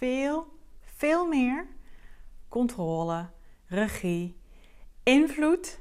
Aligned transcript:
veel, 0.00 0.46
veel 0.80 1.26
meer 1.26 1.66
controle, 2.48 3.26
regie, 3.66 4.36
invloed 5.02 5.80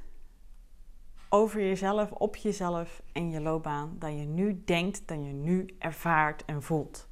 over 1.30 1.60
jezelf, 1.60 2.12
op 2.12 2.35
jezelf 2.35 3.02
en 3.12 3.30
je 3.30 3.41
loopbaan 3.41 3.96
dan 3.99 4.18
je 4.18 4.26
nu 4.26 4.62
denkt, 4.66 5.08
dan 5.08 5.24
je 5.24 5.34
nu 5.34 5.76
ervaart 5.77 6.46
en 6.46 6.63
voelt. 6.63 7.08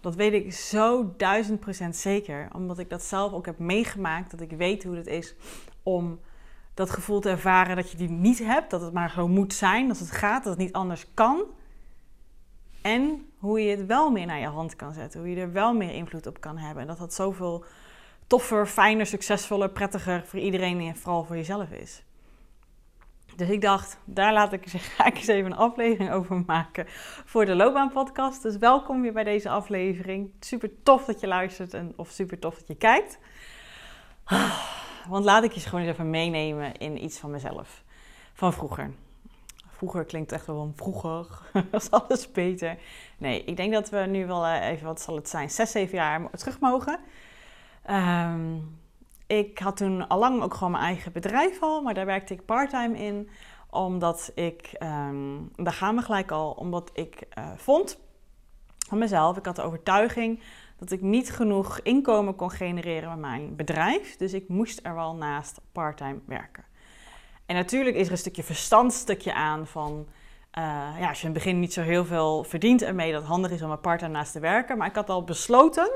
Dat 0.00 0.14
weet 0.14 0.32
ik 0.32 0.52
zo 0.52 1.14
duizend 1.16 1.60
procent 1.60 1.96
zeker, 1.96 2.48
omdat 2.52 2.78
ik 2.78 2.90
dat 2.90 3.02
zelf 3.02 3.32
ook 3.32 3.46
heb 3.46 3.58
meegemaakt, 3.58 4.30
dat 4.30 4.40
ik 4.40 4.50
weet 4.50 4.84
hoe 4.84 4.96
het 4.96 5.06
is 5.06 5.34
om 5.82 6.20
dat 6.74 6.90
gevoel 6.90 7.20
te 7.20 7.30
ervaren 7.30 7.76
dat 7.76 7.90
je 7.90 7.96
die 7.96 8.10
niet 8.10 8.38
hebt, 8.38 8.70
dat 8.70 8.80
het 8.80 8.92
maar 8.92 9.10
zo 9.10 9.28
moet 9.28 9.54
zijn, 9.54 9.88
dat 9.88 9.98
het 9.98 10.10
gaat, 10.10 10.44
dat 10.44 10.52
het 10.52 10.62
niet 10.62 10.72
anders 10.72 11.06
kan. 11.14 11.42
En 12.82 13.28
hoe 13.44 13.60
je 13.60 13.76
het 13.76 13.86
wel 13.86 14.10
meer 14.10 14.26
naar 14.26 14.40
je 14.40 14.46
hand 14.46 14.76
kan 14.76 14.92
zetten. 14.92 15.20
Hoe 15.20 15.30
je 15.30 15.40
er 15.40 15.52
wel 15.52 15.74
meer 15.74 15.94
invloed 15.94 16.26
op 16.26 16.40
kan 16.40 16.56
hebben. 16.58 16.82
En 16.82 16.88
dat 16.88 16.98
dat 16.98 17.14
zoveel 17.14 17.64
toffer, 18.26 18.66
fijner, 18.66 19.06
succesvoller, 19.06 19.70
prettiger 19.70 20.22
voor 20.26 20.38
iedereen 20.38 20.80
en 20.80 20.96
vooral 20.96 21.24
voor 21.24 21.36
jezelf 21.36 21.70
is. 21.70 22.02
Dus 23.36 23.48
ik 23.48 23.60
dacht, 23.60 23.98
daar 24.04 24.32
laat 24.32 24.52
ik, 24.52 24.66
ga 24.96 25.06
ik 25.06 25.16
eens 25.16 25.26
even 25.26 25.50
een 25.50 25.56
aflevering 25.56 26.10
over 26.10 26.42
maken 26.46 26.84
voor 27.24 27.44
de 27.44 27.54
Loopbaanpodcast. 27.54 28.42
Dus 28.42 28.56
welkom 28.56 29.02
weer 29.02 29.12
bij 29.12 29.24
deze 29.24 29.48
aflevering. 29.48 30.30
Super 30.40 30.70
tof 30.82 31.04
dat 31.04 31.20
je 31.20 31.26
luistert 31.26 31.74
en, 31.74 31.92
of 31.96 32.10
super 32.10 32.38
tof 32.38 32.58
dat 32.58 32.68
je 32.68 32.76
kijkt. 32.76 33.18
Want 35.08 35.24
laat 35.24 35.44
ik 35.44 35.52
je 35.52 35.60
gewoon 35.60 35.84
eens 35.84 35.92
even 35.92 36.10
meenemen 36.10 36.76
in 36.76 37.04
iets 37.04 37.18
van 37.18 37.30
mezelf. 37.30 37.82
Van 38.32 38.52
vroeger. 38.52 38.90
Vroeger 39.76 40.04
klinkt 40.04 40.32
echt 40.32 40.46
wel 40.46 40.72
vroeger. 40.76 41.26
was 41.70 41.90
alles 41.90 42.32
beter. 42.32 42.78
Nee, 43.18 43.44
ik 43.44 43.56
denk 43.56 43.72
dat 43.72 43.90
we 43.90 43.98
nu 43.98 44.26
wel 44.26 44.46
eh, 44.46 44.68
even, 44.68 44.86
wat 44.86 45.00
zal 45.00 45.14
het 45.14 45.28
zijn, 45.28 45.50
zes, 45.50 45.70
zeven 45.70 45.96
jaar 45.96 46.30
terug 46.30 46.60
mogen. 46.60 47.00
Ehm, 47.82 48.56
ik 49.26 49.58
had 49.58 49.76
toen 49.76 50.08
al 50.08 50.18
lang 50.18 50.42
ook 50.42 50.54
gewoon 50.54 50.72
mijn 50.72 50.84
eigen 50.84 51.12
bedrijf 51.12 51.62
al, 51.62 51.82
maar 51.82 51.94
daar 51.94 52.06
werkte 52.06 52.34
ik 52.34 52.44
parttime 52.44 52.98
in. 52.98 53.28
Omdat 53.70 54.32
ik, 54.34 54.76
um, 54.82 55.50
daar 55.56 55.72
gaan 55.72 55.96
we 55.96 56.02
gelijk 56.02 56.30
al, 56.30 56.50
omdat 56.50 56.90
ik 56.92 57.26
uh, 57.38 57.50
vond 57.56 57.98
van 58.88 58.98
mezelf, 58.98 59.36
ik 59.36 59.46
had 59.46 59.56
de 59.56 59.62
overtuiging 59.62 60.40
dat 60.76 60.90
ik 60.90 61.00
niet 61.00 61.30
genoeg 61.30 61.80
inkomen 61.80 62.34
kon 62.34 62.50
genereren 62.50 63.08
met 63.08 63.18
mijn 63.18 63.56
bedrijf. 63.56 64.16
Dus 64.16 64.32
ik 64.32 64.48
moest 64.48 64.80
er 64.82 64.94
wel 64.94 65.14
naast 65.14 65.60
parttime 65.72 66.18
werken. 66.26 66.64
En 67.46 67.54
natuurlijk 67.54 67.96
is 67.96 68.06
er 68.06 68.12
een 68.12 68.18
stukje 68.18 68.42
verstandstukje 68.42 69.34
aan 69.34 69.66
van... 69.66 70.06
Uh, 70.58 70.64
ja, 70.98 71.08
als 71.08 71.20
je 71.20 71.26
in 71.26 71.32
het 71.32 71.42
begin 71.42 71.60
niet 71.60 71.72
zo 71.72 71.82
heel 71.82 72.04
veel 72.04 72.44
verdient 72.44 72.82
ermee, 72.82 73.12
dat 73.12 73.20
het 73.20 73.30
handig 73.30 73.50
is 73.50 73.62
om 73.62 73.70
een 73.70 73.80
part 73.80 74.08
naast 74.08 74.32
te 74.32 74.40
werken. 74.40 74.78
Maar 74.78 74.86
ik 74.86 74.94
had 74.94 75.10
al 75.10 75.24
besloten 75.24 75.90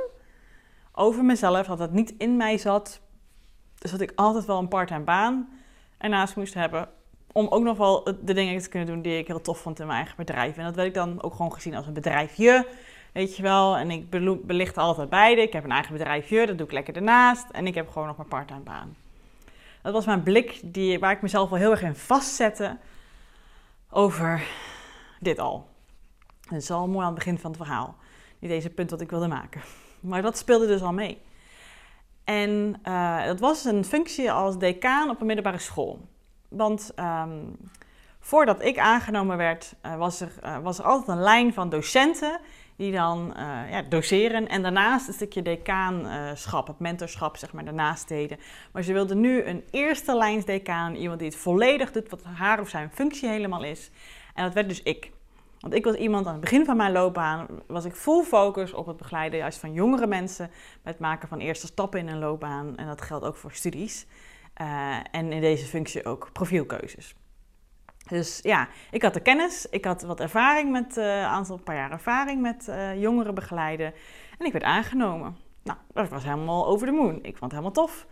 over 0.93 1.25
mezelf 1.25 1.67
dat 1.67 1.79
het 1.79 1.93
niet 1.93 2.15
in 2.19 2.37
mij 2.37 2.59
zat. 2.59 3.01
Dus 3.79 3.91
dat 3.91 4.01
ik 4.01 4.13
altijd 4.15 4.45
wel 4.45 4.59
een 4.59 4.69
part-time 4.69 5.05
baan 5.05 5.49
ernaast 5.99 6.37
moest 6.37 6.55
hebben. 6.55 6.89
Om 7.33 7.49
ook 7.49 7.63
nog 7.63 7.77
wel 7.77 8.05
de 8.05 8.35
dingen 8.35 8.63
te 8.63 8.69
kunnen 8.69 8.89
doen 8.89 9.03
die 9.03 9.19
ik 9.19 9.27
heel 9.27 9.41
tof 9.41 9.59
vond 9.59 9.81
in 9.81 9.87
mijn 9.87 9.99
eigen 9.99 10.17
bedrijf. 10.17 10.57
En 10.57 10.65
dat 10.65 10.75
werd 10.75 10.89
ik 10.89 10.95
dan 10.95 11.23
ook 11.23 11.35
gewoon 11.35 11.53
gezien 11.53 11.75
als 11.75 11.87
een 11.87 11.93
bedrijfje. 11.93 12.67
Weet 13.13 13.37
je 13.37 13.43
wel. 13.43 13.77
En 13.77 13.91
ik 13.91 14.11
belicht 14.47 14.79
altijd 14.79 15.09
beide. 15.09 15.43
Ik 15.43 15.53
heb 15.53 15.65
een 15.65 15.71
eigen 15.71 15.93
bedrijfje, 15.93 16.47
dat 16.47 16.59
doe 16.59 16.67
ik 16.67 16.73
lekker 16.73 16.97
ernaast. 16.97 17.51
En 17.51 17.67
ik 17.67 17.75
heb 17.75 17.89
gewoon 17.89 18.09
nog 18.09 18.17
mijn 18.17 18.29
part-time 18.29 18.61
baan. 18.61 18.97
Dat 19.83 19.93
was 19.93 20.07
mijn 20.07 20.23
blik 20.23 20.61
die, 20.65 20.99
waar 20.99 21.13
ik 21.13 21.23
mezelf 21.23 21.51
wel 21.51 21.59
heel 21.59 21.71
erg 21.71 21.83
in 21.83 21.95
vastzette 21.95 22.79
over 23.91 24.43
dit 25.21 25.39
al. 25.39 25.69
Het 26.49 26.63
is 26.63 26.71
al 26.71 26.87
mooi 26.87 27.07
aan 27.07 27.15
het 27.15 27.25
begin 27.25 27.39
van 27.39 27.51
het 27.51 27.61
verhaal. 27.61 27.97
Niet 28.39 28.51
deze 28.51 28.71
punt 28.71 28.91
wat 28.91 29.01
ik 29.01 29.11
wilde 29.11 29.29
maken. 29.29 29.61
Maar 30.01 30.23
dat 30.23 30.39
speelde 30.39 30.67
dus 30.67 30.83
al 30.83 30.93
mee. 30.93 31.21
En 32.25 32.81
dat 33.27 33.41
was 33.41 33.65
een 33.65 33.85
functie 33.85 34.33
als 34.33 34.59
decaan 34.59 35.11
op 35.11 35.21
een 35.21 35.27
middelbare 35.27 35.59
school. 35.59 36.09
Want 36.49 36.93
ehm, 36.95 37.41
voordat 38.21 38.63
ik 38.63 38.79
aangenomen 38.79 39.37
werd, 39.37 39.75
uh, 39.87 39.97
was, 39.97 40.21
er, 40.21 40.33
uh, 40.45 40.59
was 40.59 40.79
er 40.79 40.85
altijd 40.85 41.09
een 41.09 41.23
lijn 41.23 41.53
van 41.53 41.69
docenten 41.69 42.41
die 42.79 42.93
dan 42.93 43.35
uh, 43.37 43.71
ja, 43.71 43.83
doseren. 43.83 44.49
En 44.49 44.63
daarnaast 44.63 45.09
een 45.09 45.15
stukje 45.15 45.43
decaanschap, 45.43 46.67
het 46.67 46.79
mentorschap, 46.79 47.37
zeg 47.37 47.53
maar, 47.53 47.65
daarnaast 47.65 48.09
deden. 48.09 48.39
Maar 48.73 48.83
ze 48.83 48.93
wilden 48.93 49.21
nu 49.21 49.43
een 49.43 49.65
eerste 49.71 50.17
lijns 50.17 50.45
decaan, 50.45 50.95
iemand 50.95 51.19
die 51.19 51.29
het 51.29 51.39
volledig 51.39 51.93
doet 51.93 52.09
wat 52.09 52.23
haar 52.25 52.61
of 52.61 52.69
zijn 52.69 52.91
functie 52.91 53.29
helemaal 53.29 53.65
is. 53.65 53.91
En 54.35 54.45
dat 54.45 54.55
werd 54.55 54.69
dus 54.69 54.83
ik. 54.83 55.11
Want 55.61 55.75
ik 55.75 55.85
was 55.85 55.95
iemand 55.95 56.27
aan 56.27 56.33
het 56.33 56.41
begin 56.41 56.65
van 56.65 56.77
mijn 56.77 56.93
loopbaan, 56.93 57.47
was 57.67 57.85
ik 57.85 57.95
full 57.95 58.23
focus 58.23 58.73
op 58.73 58.87
het 58.87 58.97
begeleiden 58.97 59.39
juist 59.39 59.59
van 59.59 59.73
jongere 59.73 60.07
mensen. 60.07 60.51
Met 60.83 60.93
het 60.93 60.99
maken 60.99 61.29
van 61.29 61.39
eerste 61.39 61.67
stappen 61.67 62.01
in 62.01 62.09
een 62.09 62.19
loopbaan. 62.19 62.77
En 62.77 62.87
dat 62.87 63.03
geldt 63.03 63.25
ook 63.25 63.37
voor 63.37 63.53
studies. 63.53 64.07
Uh, 64.61 64.97
en 65.11 65.33
in 65.33 65.41
deze 65.41 65.67
functie 65.67 66.05
ook 66.05 66.31
profielkeuzes. 66.33 67.15
Dus 68.09 68.41
ja, 68.43 68.69
ik 68.91 69.03
had 69.03 69.15
de 69.15 69.21
kennis, 69.21 69.67
ik 69.71 69.85
had 69.85 70.03
wat 70.03 70.21
ervaring 70.21 70.71
met 70.71 70.97
een 70.97 71.05
uh, 71.05 71.25
aantal 71.25 71.57
paar 71.57 71.75
jaar 71.75 71.91
ervaring 71.91 72.41
met 72.41 72.67
uh, 72.69 73.01
jongeren 73.01 73.35
begeleiden. 73.35 73.95
En 74.39 74.47
ik 74.47 74.53
werd 74.53 74.65
aangenomen. 74.65 75.37
Nou, 75.63 75.79
dat 75.93 76.09
was 76.09 76.25
helemaal 76.25 76.67
over 76.67 76.87
de 76.87 76.93
moon. 76.93 77.17
Ik 77.17 77.37
vond 77.37 77.41
het 77.41 77.51
helemaal 77.51 77.71
tof 77.71 78.07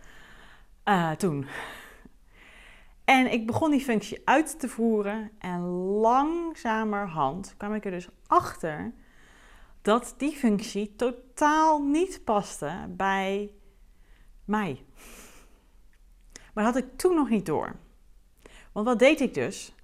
uh, 0.85 1.11
toen. 1.11 1.47
En 3.05 3.31
ik 3.31 3.45
begon 3.45 3.71
die 3.71 3.81
functie 3.81 4.21
uit 4.25 4.59
te 4.59 4.69
voeren 4.69 5.31
en 5.39 5.61
langzamerhand 6.01 7.53
kwam 7.57 7.73
ik 7.73 7.85
er 7.85 7.91
dus 7.91 8.09
achter 8.27 8.93
dat 9.81 10.13
die 10.17 10.35
functie 10.35 10.95
totaal 10.95 11.81
niet 11.81 12.21
paste 12.23 12.71
bij 12.89 13.51
mij. 14.45 14.85
Maar 16.53 16.63
dat 16.63 16.73
had 16.73 16.83
ik 16.83 16.97
toen 16.97 17.15
nog 17.15 17.29
niet 17.29 17.45
door. 17.45 17.75
Want 18.71 18.85
wat 18.85 18.99
deed 18.99 19.19
ik 19.19 19.33
dus? 19.33 19.75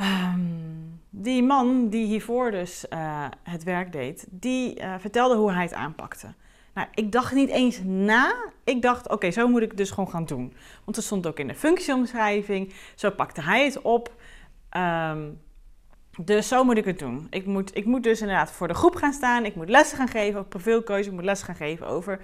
Um, 0.00 1.00
die 1.10 1.42
man 1.42 1.88
die 1.88 2.06
hiervoor 2.06 2.50
dus 2.50 2.84
uh, 2.90 3.24
het 3.42 3.62
werk 3.62 3.92
deed, 3.92 4.26
die 4.30 4.80
uh, 4.80 4.94
vertelde 4.98 5.36
hoe 5.36 5.52
hij 5.52 5.62
het 5.62 5.74
aanpakte. 5.74 6.34
Nou, 6.74 6.88
ik 6.94 7.12
dacht 7.12 7.34
niet 7.34 7.48
eens 7.48 7.80
na. 7.84 8.34
Ik 8.64 8.82
dacht, 8.82 9.08
oké, 9.08 9.30
zo 9.30 9.48
moet 9.48 9.62
ik 9.62 9.68
het 9.68 9.76
dus 9.76 9.90
gewoon 9.90 10.10
gaan 10.10 10.24
doen. 10.24 10.54
Want 10.84 10.96
er 10.96 11.02
stond 11.02 11.26
ook 11.26 11.38
in 11.38 11.48
de 11.48 11.54
functieomschrijving. 11.54 12.74
Zo 12.94 13.10
pakte 13.10 13.42
hij 13.42 13.64
het 13.64 13.82
op. 13.82 14.14
Um, 14.76 15.40
dus 16.20 16.48
zo 16.48 16.64
moet 16.64 16.76
ik 16.76 16.84
het 16.84 16.98
doen. 16.98 17.26
Ik 17.30 17.46
moet, 17.46 17.76
ik 17.76 17.84
moet 17.84 18.02
dus 18.02 18.20
inderdaad 18.20 18.52
voor 18.52 18.68
de 18.68 18.74
groep 18.74 18.94
gaan 18.94 19.12
staan. 19.12 19.44
Ik 19.44 19.54
moet 19.54 19.68
lessen 19.68 19.98
gaan 19.98 20.08
geven 20.08 20.38
over 20.38 20.48
profielkeuze. 20.48 21.08
Ik 21.08 21.14
moet 21.14 21.24
lessen 21.24 21.46
gaan 21.46 21.56
geven 21.56 21.86
over 21.86 22.20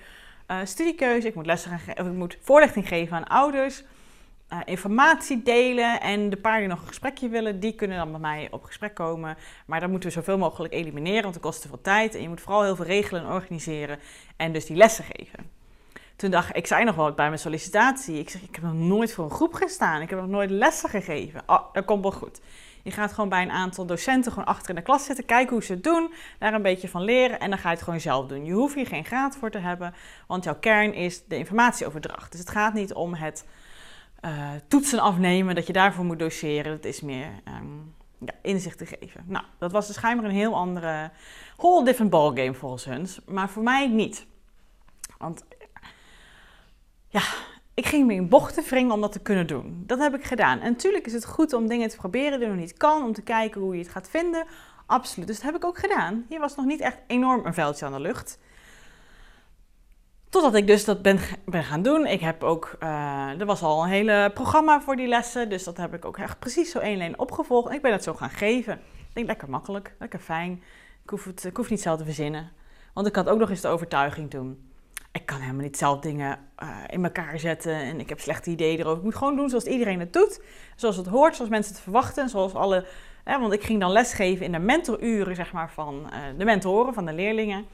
uh, 0.51 0.57
studiekeuze. 0.65 1.27
Ik 1.27 1.35
moet, 1.35 1.47
lessen 1.47 1.71
gaan 1.71 1.79
geven, 1.79 2.07
ik 2.07 2.13
moet 2.13 2.39
voorlichting 2.41 2.89
geven 2.89 3.17
aan 3.17 3.25
ouders 3.25 3.85
uh, 4.53 4.59
informatie 4.65 5.43
delen. 5.43 6.01
En 6.01 6.31
de 6.31 6.37
paar 6.37 6.59
die 6.59 6.69
nog 6.69 6.81
een 6.81 6.87
gesprekje 6.87 7.29
willen, 7.29 7.61
die 7.61 7.75
kunnen 7.75 7.97
dan 7.97 8.11
bij 8.11 8.21
mij 8.21 8.49
op 8.51 8.65
gesprek 8.65 8.95
komen. 8.95 9.37
Maar 9.67 9.81
dan 9.81 9.91
moeten 9.91 10.09
we 10.09 10.15
zoveel 10.15 10.39
mogelijk 10.39 10.75
elimineren, 10.75 11.23
want 11.23 11.35
het 11.35 11.45
kost 11.45 11.63
te 11.63 11.69
veel 11.69 11.81
tijd. 11.81 12.15
En 12.15 12.23
je 12.23 12.29
moet 12.29 12.41
vooral 12.41 12.63
heel 12.63 12.77
veel 12.77 12.85
regelen 12.85 13.23
en 13.23 13.33
organiseren 13.33 13.99
en 14.37 14.53
dus 14.53 14.67
die 14.67 14.77
lessen 14.77 15.05
geven. 15.05 15.51
Toen 16.17 16.31
dacht 16.31 16.49
ik, 16.49 16.57
ik 16.57 16.67
zei 16.67 16.85
nog 16.85 16.95
wel 16.95 17.13
bij 17.13 17.27
mijn 17.27 17.39
sollicitatie, 17.39 18.19
ik 18.19 18.31
zeg, 18.31 18.43
ik 18.43 18.55
heb 18.55 18.65
nog 18.65 18.75
nooit 18.75 19.13
voor 19.13 19.25
een 19.25 19.31
groep 19.31 19.55
gestaan. 19.55 20.03
Ik 20.03 20.11
heb 20.11 20.19
nog 20.19 20.29
nooit 20.29 20.51
lessen 20.51 20.89
gegeven. 20.89 21.43
Oh, 21.47 21.73
dat 21.73 21.85
komt 21.85 22.03
wel 22.03 22.13
goed. 22.13 22.41
Je 22.83 22.91
gaat 22.91 23.13
gewoon 23.13 23.29
bij 23.29 23.43
een 23.43 23.51
aantal 23.51 23.87
docenten 23.87 24.33
gewoon 24.33 24.49
achter 24.49 24.69
in 24.69 24.75
de 24.75 24.83
klas 24.83 25.05
zitten, 25.05 25.25
kijken 25.25 25.53
hoe 25.53 25.65
ze 25.65 25.73
het 25.73 25.85
doen, 25.85 26.13
daar 26.39 26.55
een 26.55 26.63
beetje 26.63 26.89
van 26.89 27.03
leren 27.03 27.41
en 27.41 27.51
dan 27.51 27.59
ga 27.59 27.69
je 27.69 27.75
het 27.75 27.85
gewoon 27.85 28.01
zelf 28.01 28.27
doen. 28.27 28.45
Je 28.45 28.53
hoeft 28.53 28.75
hier 28.75 28.87
geen 28.87 29.05
graad 29.05 29.37
voor 29.37 29.51
te 29.51 29.59
hebben, 29.59 29.95
want 30.27 30.45
jouw 30.45 30.59
kern 30.59 30.95
is 30.95 31.25
de 31.27 31.37
informatieoverdracht. 31.37 32.31
Dus 32.31 32.41
het 32.41 32.51
gaat 32.51 32.75
niet 32.75 32.93
om 32.93 33.15
het 33.15 33.45
uh, 34.25 34.51
toetsen 34.69 34.99
afnemen, 34.99 35.55
dat 35.55 35.67
je 35.67 35.73
daarvoor 35.73 36.05
moet 36.05 36.19
doseren. 36.19 36.73
Dat 36.73 36.85
is 36.85 37.01
meer 37.01 37.31
um, 37.61 37.95
ja, 38.19 38.33
inzicht 38.43 38.79
te 38.79 38.87
geven. 38.87 39.25
Nou, 39.27 39.45
dat 39.59 39.73
was 39.73 39.87
dus 39.87 39.97
schijnbaar 39.97 40.25
een 40.25 40.37
heel 40.37 40.55
andere, 40.55 41.11
whole 41.57 41.85
different 41.85 42.11
ballgame 42.11 42.55
volgens 42.55 42.85
hun. 42.85 43.09
Maar 43.27 43.49
voor 43.49 43.63
mij 43.63 43.89
niet. 43.89 44.27
Want 45.19 45.45
ja, 47.09 47.23
ik 47.75 47.87
ging 47.87 48.07
me 48.07 48.15
in 48.15 48.29
bochten 48.29 48.65
wringen 48.65 48.93
om 48.93 49.01
dat 49.01 49.13
te 49.13 49.23
kunnen 49.23 49.47
doen. 49.47 49.83
Dat 49.87 49.99
heb 49.99 50.15
ik 50.15 50.25
gedaan. 50.25 50.61
En 50.61 50.71
natuurlijk 50.71 51.07
is 51.07 51.13
het 51.13 51.27
goed 51.27 51.53
om 51.53 51.69
dingen 51.69 51.89
te 51.89 51.97
proberen 51.97 52.39
die 52.39 52.49
nog 52.49 52.57
niet 52.57 52.77
kan, 52.77 53.03
om 53.03 53.13
te 53.13 53.23
kijken 53.23 53.61
hoe 53.61 53.75
je 53.77 53.83
het 53.83 53.91
gaat 53.91 54.09
vinden. 54.09 54.47
Absoluut. 54.87 55.27
Dus 55.27 55.37
dat 55.37 55.45
heb 55.45 55.55
ik 55.55 55.65
ook 55.65 55.79
gedaan. 55.79 56.27
Hier 56.29 56.41
was 56.41 56.57
nog 56.57 56.67
niet 56.67 56.81
echt 56.81 56.99
enorm 57.07 57.47
een 57.47 57.55
veldje 57.55 57.87
aan 57.87 57.93
de 57.93 58.01
lucht. 58.01 58.39
Totdat 60.31 60.55
ik 60.55 60.67
dus 60.67 60.85
dat 60.85 61.03
ben, 61.03 61.19
ben 61.45 61.65
gaan 61.65 61.83
doen. 61.83 62.07
Ik 62.07 62.21
heb 62.21 62.43
ook, 62.43 62.77
uh, 62.83 63.41
er 63.41 63.47
was 63.47 63.63
al 63.63 63.83
een 63.83 63.89
hele 63.89 64.31
programma 64.35 64.81
voor 64.81 64.97
die 64.97 65.07
lessen. 65.07 65.49
Dus 65.49 65.65
dat 65.65 65.77
heb 65.77 65.95
ik 65.95 66.05
ook 66.05 66.19
echt 66.19 66.39
precies 66.39 66.71
zo 66.71 66.79
één 66.79 66.97
lijn 66.97 67.19
opgevolgd. 67.19 67.69
En 67.69 67.75
ik 67.75 67.83
ben 67.83 67.93
het 67.93 68.03
zo 68.03 68.15
gaan 68.15 68.31
geven. 68.31 68.75
Ik 68.75 69.15
denk 69.15 69.27
lekker 69.27 69.51
makkelijk, 69.51 69.95
lekker 69.99 70.19
fijn. 70.19 70.63
Ik 71.05 71.11
hoef, 71.11 71.25
het, 71.25 71.45
ik 71.45 71.57
hoef 71.57 71.71
niet 71.71 71.81
zelf 71.81 71.99
te 71.99 72.05
verzinnen. 72.05 72.51
Want 72.93 73.07
ik 73.07 73.17
had 73.17 73.29
ook 73.29 73.39
nog 73.39 73.51
eens 73.51 73.61
de 73.61 73.69
overtuiging 73.69 74.31
toen. 74.31 74.71
Ik 75.13 75.27
kan 75.27 75.41
helemaal 75.41 75.63
niet 75.63 75.77
zelf 75.77 76.01
dingen 76.01 76.39
uh, 76.63 76.79
in 76.87 77.05
elkaar 77.05 77.39
zetten. 77.39 77.75
En 77.75 78.01
ik 78.01 78.09
heb 78.09 78.21
slechte 78.21 78.51
ideeën 78.51 78.79
erover. 78.79 78.99
Ik 78.99 79.05
moet 79.05 79.15
gewoon 79.15 79.37
doen 79.37 79.49
zoals 79.49 79.65
iedereen 79.65 80.01
het 80.01 80.13
doet. 80.13 80.41
Zoals 80.77 80.97
het 80.97 81.07
hoort, 81.07 81.37
zoals 81.37 81.51
mensen 81.51 81.75
het 81.75 81.83
verwachten. 81.83 82.29
Zoals 82.29 82.55
alle. 82.55 82.87
Hè, 83.25 83.39
want 83.39 83.53
ik 83.53 83.63
ging 83.63 83.81
dan 83.81 83.91
lesgeven 83.91 84.45
in 84.45 84.53
de 84.53 84.59
mentoruren, 84.59 85.37
zeg 85.37 85.53
maar, 85.53 85.71
van 85.71 86.11
uh, 86.13 86.39
de 86.39 86.45
mentoren, 86.45 86.95
van 86.95 87.07
de 87.07 87.13
leerlingen. 87.13 87.67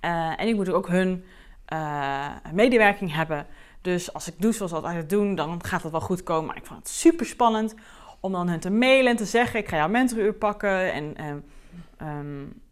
en 0.00 0.48
ik 0.48 0.54
moet 0.54 0.70
ook 0.70 0.88
hun 0.88 1.24
uh, 1.72 2.28
medewerking 2.52 3.14
hebben. 3.14 3.46
Dus 3.80 4.12
als 4.12 4.28
ik 4.28 4.34
doe 4.38 4.52
zoals 4.52 4.72
altijd 4.72 5.10
doen, 5.10 5.34
dan 5.34 5.64
gaat 5.64 5.82
het 5.82 5.92
wel 5.92 6.00
goed 6.00 6.22
komen. 6.22 6.46
Maar 6.46 6.56
ik 6.56 6.66
vond 6.66 6.78
het 6.78 6.88
super 6.88 7.26
spannend 7.26 7.74
om 8.20 8.32
dan 8.32 8.48
hun 8.48 8.60
te 8.60 8.70
mailen 8.70 9.10
en 9.10 9.16
te 9.16 9.24
zeggen: 9.24 9.60
ik 9.60 9.68
ga 9.68 9.76
jouw 9.76 9.88
mentoruur 9.88 10.32
pakken. 10.32 10.92
En 10.92 11.16
um, 12.02 12.62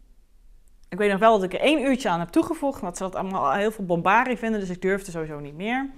ik 0.89 0.97
weet 0.97 1.11
nog 1.11 1.19
wel 1.19 1.39
dat 1.39 1.43
ik 1.43 1.53
er 1.53 1.65
één 1.65 1.81
uurtje 1.81 2.09
aan 2.09 2.19
heb 2.19 2.29
toegevoegd, 2.29 2.81
want 2.81 2.97
ze 2.97 3.03
dat 3.03 3.15
allemaal 3.15 3.51
heel 3.51 3.71
veel 3.71 3.85
bombarie 3.85 4.37
vinden, 4.37 4.59
dus 4.59 4.69
ik 4.69 4.81
durfde 4.81 5.11
sowieso 5.11 5.39
niet 5.39 5.55
meer. 5.55 5.89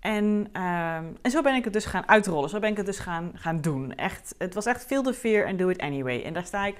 En, 0.00 0.24
um, 0.52 1.16
en 1.22 1.30
zo 1.30 1.42
ben 1.42 1.54
ik 1.54 1.64
het 1.64 1.72
dus 1.72 1.84
gaan 1.84 2.08
uitrollen, 2.08 2.48
zo 2.48 2.58
ben 2.58 2.70
ik 2.70 2.76
het 2.76 2.86
dus 2.86 2.98
gaan, 2.98 3.30
gaan 3.34 3.60
doen. 3.60 3.94
Echt, 3.94 4.34
het 4.38 4.54
was 4.54 4.66
echt 4.66 4.84
feel 4.84 5.02
the 5.02 5.14
fear 5.14 5.46
and 5.46 5.58
do 5.58 5.68
it 5.68 5.78
anyway. 5.80 6.22
En 6.22 6.32
daar 6.32 6.44
sta 6.44 6.66
ik 6.66 6.76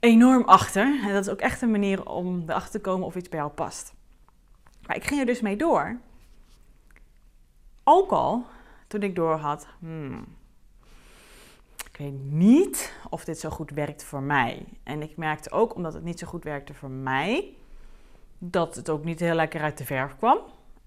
enorm 0.00 0.42
achter. 0.44 1.00
En 1.06 1.12
dat 1.12 1.26
is 1.26 1.32
ook 1.32 1.40
echt 1.40 1.62
een 1.62 1.70
manier 1.70 2.08
om 2.08 2.42
erachter 2.46 2.70
te 2.70 2.80
komen 2.80 3.06
of 3.06 3.14
iets 3.14 3.28
bij 3.28 3.38
jou 3.38 3.50
past. 3.50 3.94
Maar 4.86 4.96
ik 4.96 5.04
ging 5.04 5.20
er 5.20 5.26
dus 5.26 5.40
mee 5.40 5.56
door. 5.56 5.98
Ook 7.84 8.10
al 8.10 8.46
toen 8.86 9.02
ik 9.02 9.14
door 9.14 9.36
had, 9.36 9.66
hmm, 9.78 10.26
ik 11.90 11.96
weet 11.96 12.32
niet 12.32 12.92
of 13.10 13.24
dit 13.24 13.38
zo 13.38 13.50
goed 13.50 13.70
werkt 13.70 14.04
voor 14.04 14.22
mij. 14.22 14.66
En 14.82 15.02
ik 15.02 15.16
merkte 15.16 15.50
ook, 15.50 15.74
omdat 15.74 15.94
het 15.94 16.04
niet 16.04 16.18
zo 16.18 16.26
goed 16.26 16.44
werkte 16.44 16.74
voor 16.74 16.90
mij, 16.90 17.56
dat 18.38 18.74
het 18.74 18.90
ook 18.90 19.04
niet 19.04 19.20
heel 19.20 19.34
lekker 19.34 19.60
uit 19.60 19.78
de 19.78 19.84
verf 19.84 20.16
kwam. 20.16 20.38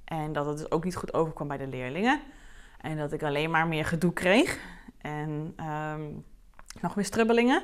En 0.04 0.34
dat 0.34 0.46
het 0.46 0.58
dus 0.58 0.72
ook 0.72 0.84
niet 0.84 0.96
goed 0.96 1.14
overkwam 1.14 1.48
bij 1.48 1.58
de 1.58 1.68
leerlingen. 1.68 2.22
En 2.82 2.98
dat 2.98 3.14
ik 3.14 3.24
alleen 3.24 3.52
maar 3.52 3.68
meer 3.68 3.86
gedoe 3.86 4.14
kreeg. 4.14 4.60
En 4.98 5.56
um, 5.66 6.26
nog 6.82 6.96
meer 6.96 7.06
strubbelingen 7.06 7.64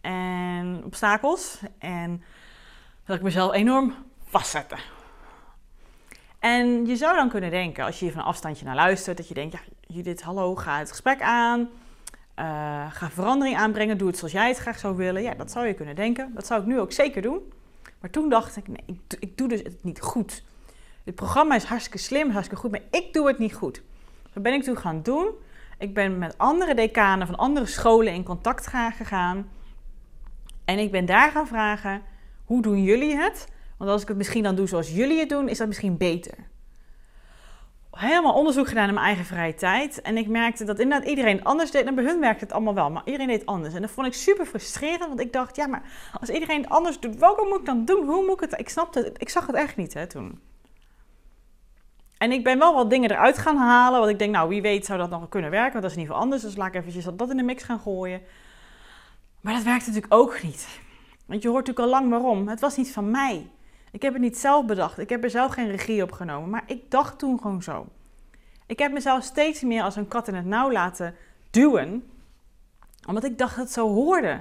en 0.00 0.82
obstakels. 0.84 1.60
En 1.78 2.22
dat 3.04 3.16
ik 3.16 3.22
mezelf 3.22 3.52
enorm 3.52 3.94
vastzette. 4.24 4.76
En 6.42 6.86
je 6.86 6.96
zou 6.96 7.16
dan 7.16 7.28
kunnen 7.28 7.50
denken, 7.50 7.84
als 7.84 7.98
je 7.98 8.04
hier 8.04 8.14
van 8.14 8.24
afstandje 8.24 8.64
naar 8.64 8.74
luistert, 8.74 9.16
dat 9.16 9.28
je 9.28 9.34
denkt, 9.34 9.52
ja, 9.52 9.60
Judith, 9.80 10.22
hallo, 10.22 10.54
ga 10.56 10.78
het 10.78 10.88
gesprek 10.88 11.20
aan. 11.20 11.60
Uh, 11.60 12.92
ga 12.92 13.10
verandering 13.10 13.56
aanbrengen, 13.56 13.98
doe 13.98 14.08
het 14.08 14.16
zoals 14.16 14.32
jij 14.32 14.48
het 14.48 14.58
graag 14.58 14.78
zou 14.78 14.96
willen. 14.96 15.22
Ja, 15.22 15.34
dat 15.34 15.50
zou 15.50 15.66
je 15.66 15.74
kunnen 15.74 15.94
denken. 15.94 16.30
Dat 16.34 16.46
zou 16.46 16.60
ik 16.60 16.66
nu 16.66 16.80
ook 16.80 16.92
zeker 16.92 17.22
doen. 17.22 17.52
Maar 18.00 18.10
toen 18.10 18.28
dacht 18.28 18.56
ik, 18.56 18.68
nee, 18.68 18.84
ik, 18.86 19.16
ik 19.18 19.38
doe 19.38 19.48
dus 19.48 19.62
het 19.62 19.84
niet 19.84 20.00
goed. 20.00 20.44
Dit 21.04 21.14
programma 21.14 21.54
is 21.54 21.64
hartstikke 21.64 21.98
slim, 21.98 22.30
hartstikke 22.30 22.62
goed, 22.62 22.70
maar 22.70 22.82
ik 22.90 23.12
doe 23.12 23.26
het 23.26 23.38
niet 23.38 23.54
goed. 23.54 23.82
Wat 24.32 24.42
ben 24.42 24.52
ik 24.52 24.62
toen 24.62 24.78
gaan 24.78 25.02
doen? 25.02 25.28
Ik 25.78 25.94
ben 25.94 26.18
met 26.18 26.38
andere 26.38 26.74
decanen 26.74 27.26
van 27.26 27.36
andere 27.36 27.66
scholen 27.66 28.12
in 28.12 28.24
contact 28.24 28.66
gegaan. 28.66 29.48
En 30.64 30.78
ik 30.78 30.90
ben 30.90 31.06
daar 31.06 31.30
gaan 31.30 31.46
vragen, 31.46 32.02
hoe 32.44 32.62
doen 32.62 32.82
jullie 32.82 33.16
het? 33.16 33.46
Want 33.82 33.94
als 33.94 34.02
ik 34.02 34.08
het 34.08 34.16
misschien 34.16 34.42
dan 34.42 34.54
doe 34.54 34.66
zoals 34.66 34.90
jullie 34.90 35.18
het 35.18 35.28
doen, 35.28 35.48
is 35.48 35.58
dat 35.58 35.66
misschien 35.66 35.96
beter. 35.96 36.34
Helemaal 37.90 38.34
onderzoek 38.34 38.68
gedaan 38.68 38.88
in 38.88 38.94
mijn 38.94 39.06
eigen 39.06 39.24
vrije 39.24 39.54
tijd. 39.54 40.00
En 40.00 40.16
ik 40.16 40.28
merkte 40.28 40.64
dat 40.64 40.78
inderdaad 40.78 41.08
iedereen 41.08 41.44
anders 41.44 41.70
deed. 41.70 41.86
En 41.86 41.94
bij 41.94 42.04
hun 42.04 42.20
werkte 42.20 42.44
het 42.44 42.52
allemaal 42.52 42.74
wel, 42.74 42.90
maar 42.90 43.02
iedereen 43.04 43.26
deed 43.26 43.46
anders. 43.46 43.74
En 43.74 43.80
dat 43.80 43.90
vond 43.90 44.06
ik 44.06 44.14
super 44.14 44.46
frustrerend, 44.46 45.06
want 45.08 45.20
ik 45.20 45.32
dacht, 45.32 45.56
ja, 45.56 45.66
maar 45.66 45.82
als 46.20 46.28
iedereen 46.28 46.62
het 46.62 46.70
anders 46.70 47.00
doet, 47.00 47.16
welke 47.16 47.46
moet 47.48 47.58
ik 47.58 47.66
dan 47.66 47.84
doen? 47.84 48.06
Hoe 48.06 48.24
moet 48.24 48.42
ik 48.42 48.50
het? 48.50 48.60
Ik 48.60 48.68
snapte 48.68 49.02
het, 49.02 49.20
ik 49.20 49.28
zag 49.28 49.46
het 49.46 49.56
echt 49.56 49.76
niet 49.76 49.94
hè, 49.94 50.06
toen. 50.06 50.40
En 52.18 52.32
ik 52.32 52.44
ben 52.44 52.58
wel 52.58 52.74
wat 52.74 52.90
dingen 52.90 53.10
eruit 53.10 53.38
gaan 53.38 53.56
halen, 53.56 53.98
want 53.98 54.10
ik 54.10 54.18
denk, 54.18 54.32
nou, 54.32 54.48
wie 54.48 54.62
weet 54.62 54.86
zou 54.86 54.98
dat 54.98 55.10
nog 55.10 55.28
kunnen 55.28 55.50
werken, 55.50 55.72
want 55.72 55.82
dat 55.82 55.92
is 55.92 55.96
ieder 55.96 56.12
geval 56.12 56.22
anders. 56.22 56.42
Dus 56.42 56.56
laat 56.56 56.68
ik 56.68 56.74
eventjes 56.74 57.04
dat 57.14 57.30
in 57.30 57.36
de 57.36 57.42
mix 57.42 57.62
gaan 57.62 57.80
gooien. 57.80 58.20
Maar 59.40 59.54
dat 59.54 59.62
werkte 59.62 59.86
natuurlijk 59.86 60.14
ook 60.14 60.42
niet. 60.42 60.68
Want 61.26 61.42
je 61.42 61.48
hoort 61.48 61.66
natuurlijk 61.66 61.94
al 61.94 62.00
lang 62.00 62.10
waarom. 62.10 62.48
Het 62.48 62.60
was 62.60 62.76
niet 62.76 62.92
van 62.92 63.10
mij. 63.10 63.50
Ik 63.92 64.02
heb 64.02 64.12
het 64.12 64.22
niet 64.22 64.38
zelf 64.38 64.66
bedacht. 64.66 64.98
Ik 64.98 65.08
heb 65.08 65.24
er 65.24 65.30
zelf 65.30 65.52
geen 65.52 65.70
regie 65.70 66.02
op 66.02 66.12
genomen. 66.12 66.50
Maar 66.50 66.62
ik 66.66 66.90
dacht 66.90 67.18
toen 67.18 67.40
gewoon 67.40 67.62
zo. 67.62 67.86
Ik 68.66 68.78
heb 68.78 68.92
mezelf 68.92 69.22
steeds 69.22 69.62
meer 69.62 69.82
als 69.82 69.96
een 69.96 70.08
kat 70.08 70.28
in 70.28 70.34
het 70.34 70.44
nauw 70.44 70.72
laten 70.72 71.14
duwen. 71.50 72.10
Omdat 73.06 73.24
ik 73.24 73.38
dacht 73.38 73.56
dat 73.56 73.64
het 73.64 73.74
zo 73.74 73.88
hoorde. 73.88 74.40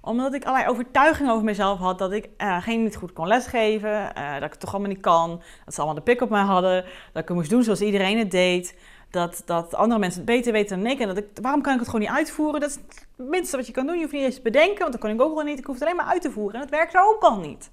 Omdat 0.00 0.34
ik 0.34 0.44
allerlei 0.44 0.70
overtuigingen 0.70 1.32
over 1.32 1.44
mezelf 1.44 1.78
had 1.78 1.98
dat 1.98 2.12
ik 2.12 2.28
uh, 2.38 2.62
geen 2.62 2.82
niet 2.82 2.96
goed 2.96 3.12
kon 3.12 3.26
lesgeven. 3.26 3.90
Uh, 3.90 4.34
dat 4.34 4.42
ik 4.42 4.50
het 4.50 4.60
toch 4.60 4.72
allemaal 4.72 4.90
niet 4.90 5.00
kan. 5.00 5.42
Dat 5.64 5.74
ze 5.74 5.80
allemaal 5.80 6.04
de 6.04 6.10
pik 6.10 6.20
op 6.20 6.30
mij 6.30 6.42
hadden. 6.42 6.82
Dat 7.12 7.22
ik 7.22 7.28
het 7.28 7.36
moest 7.36 7.50
doen 7.50 7.62
zoals 7.62 7.80
iedereen 7.80 8.18
het 8.18 8.30
deed. 8.30 8.78
Dat, 9.10 9.42
dat 9.44 9.74
andere 9.74 10.00
mensen 10.00 10.20
het 10.20 10.30
beter 10.30 10.52
weten 10.52 10.82
dan 10.82 10.92
ik. 10.92 11.00
En 11.00 11.06
dat 11.06 11.16
ik, 11.16 11.26
waarom 11.42 11.62
kan 11.62 11.72
ik 11.72 11.78
het 11.78 11.88
gewoon 11.88 12.04
niet 12.04 12.16
uitvoeren? 12.16 12.60
Dat 12.60 12.70
is 12.70 12.76
het 12.76 13.28
minste 13.28 13.56
wat 13.56 13.66
je 13.66 13.72
kan 13.72 13.86
doen. 13.86 13.94
Je 13.94 14.00
hoeft 14.00 14.12
niet 14.12 14.24
eens 14.24 14.34
te 14.34 14.42
bedenken, 14.42 14.78
want 14.78 14.92
dat 14.92 15.00
kan 15.00 15.10
ik 15.10 15.20
ook 15.20 15.34
wel 15.34 15.44
niet. 15.44 15.58
Ik 15.58 15.64
hoef 15.64 15.74
het 15.74 15.84
alleen 15.84 15.96
maar 15.96 16.06
uit 16.06 16.22
te 16.22 16.30
voeren. 16.30 16.54
En 16.54 16.60
dat 16.60 16.70
werkt 16.70 16.96
ook 16.96 17.22
al 17.22 17.38
niet. 17.38 17.70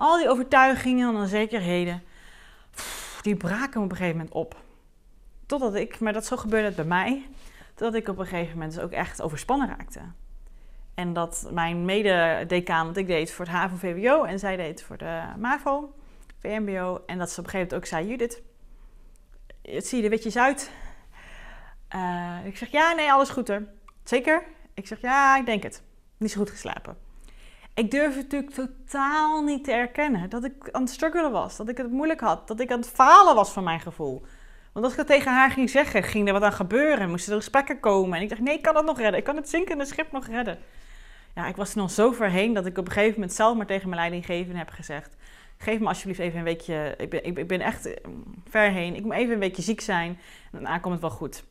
Al 0.00 0.18
die 0.18 0.28
overtuigingen 0.28 1.08
en 1.08 1.20
onzekerheden, 1.20 2.02
die 3.22 3.36
braken 3.36 3.82
op 3.82 3.90
een 3.90 3.96
gegeven 3.96 4.16
moment 4.16 4.34
op. 4.34 4.56
Totdat 5.46 5.74
ik, 5.74 5.98
maar 5.98 6.12
dat 6.12 6.26
zo 6.26 6.36
gebeurde 6.36 6.66
het 6.66 6.76
bij 6.76 6.84
mij, 6.84 7.28
totdat 7.74 7.94
ik 7.94 8.08
op 8.08 8.18
een 8.18 8.26
gegeven 8.26 8.52
moment 8.52 8.74
dus 8.74 8.82
ook 8.82 8.90
echt 8.90 9.22
overspannen 9.22 9.68
raakte. 9.68 10.00
En 10.94 11.12
dat 11.12 11.48
mijn 11.52 11.84
mede-decaan, 11.84 12.84
want 12.84 12.96
ik 12.96 13.06
deed 13.06 13.32
voor 13.32 13.44
het 13.44 13.54
HAVO-VWO 13.54 14.24
en 14.24 14.38
zij 14.38 14.56
deed 14.56 14.82
voor 14.82 14.96
de 14.96 15.22
MAVO, 15.38 15.94
VMBO. 16.38 17.02
En 17.06 17.18
dat 17.18 17.30
ze 17.30 17.40
op 17.40 17.44
een 17.44 17.50
gegeven 17.50 17.58
moment 17.58 17.74
ook 17.74 17.86
zei, 17.86 18.06
Judith, 18.06 18.42
het 19.62 19.86
zie 19.86 19.98
je 19.98 20.04
er 20.04 20.10
witjes 20.10 20.36
uit. 20.36 20.70
Uh, 21.94 22.36
ik 22.44 22.56
zeg, 22.56 22.70
ja, 22.70 22.92
nee, 22.92 23.12
alles 23.12 23.28
goed 23.28 23.48
er. 23.48 23.68
Zeker? 24.04 24.42
Ik 24.74 24.86
zeg, 24.86 25.00
ja, 25.00 25.36
ik 25.36 25.46
denk 25.46 25.62
het. 25.62 25.82
Niet 26.16 26.30
zo 26.30 26.38
goed 26.38 26.50
geslapen. 26.50 27.09
Ik 27.80 27.90
durf 27.90 28.16
natuurlijk 28.16 28.54
totaal 28.54 29.42
niet 29.42 29.64
te 29.64 29.72
erkennen 29.72 30.30
dat 30.30 30.44
ik 30.44 30.68
aan 30.70 30.82
het 30.82 30.90
struggelen 30.90 31.32
was. 31.32 31.56
Dat 31.56 31.68
ik 31.68 31.76
het 31.76 31.90
moeilijk 31.90 32.20
had. 32.20 32.48
Dat 32.48 32.60
ik 32.60 32.70
aan 32.70 32.78
het 32.78 32.88
falen 32.88 33.34
was 33.34 33.50
van 33.50 33.64
mijn 33.64 33.80
gevoel. 33.80 34.22
Want 34.72 34.84
als 34.84 34.92
ik 34.92 34.98
het 34.98 35.08
tegen 35.08 35.32
haar 35.32 35.50
ging 35.50 35.70
zeggen, 35.70 36.02
ging 36.02 36.26
er 36.26 36.32
wat 36.32 36.42
aan 36.42 36.52
gebeuren. 36.52 37.10
Moesten 37.10 37.32
er 37.32 37.38
gesprekken 37.38 37.80
komen. 37.80 38.16
En 38.16 38.22
ik 38.22 38.28
dacht, 38.28 38.40
nee, 38.40 38.56
ik 38.56 38.62
kan 38.62 38.76
het 38.76 38.84
nog 38.84 38.98
redden. 38.98 39.18
Ik 39.18 39.24
kan 39.24 39.36
het 39.36 39.48
zinkende 39.48 39.84
schip 39.84 40.12
nog 40.12 40.26
redden. 40.26 40.58
Ja, 41.34 41.46
ik 41.46 41.56
was 41.56 41.70
er 41.70 41.76
nog 41.76 41.90
zo 41.90 42.12
verheen 42.12 42.52
dat 42.52 42.66
ik 42.66 42.78
op 42.78 42.86
een 42.86 42.92
gegeven 42.92 43.14
moment 43.14 43.32
zelf 43.32 43.56
maar 43.56 43.66
tegen 43.66 43.88
mijn 43.88 44.00
leidinggevende 44.00 44.58
heb 44.58 44.70
gezegd... 44.70 45.16
Geef 45.58 45.78
me 45.78 45.86
alsjeblieft 45.86 46.20
even 46.20 46.38
een 46.38 46.44
weekje... 46.44 46.94
Ik 46.98 47.10
ben, 47.10 47.24
ik, 47.24 47.46
ben 47.46 47.60
echt 47.60 47.86
eh, 47.86 48.04
ver 48.48 48.70
heen. 48.70 48.94
Ik 48.94 49.04
moet 49.04 49.14
even 49.14 49.32
een 49.32 49.38
weekje 49.38 49.62
ziek 49.62 49.80
zijn. 49.80 50.08
En 50.08 50.18
daarna 50.52 50.78
komt 50.78 50.92
het 50.92 51.02
wel 51.02 51.10
goed. 51.10 51.44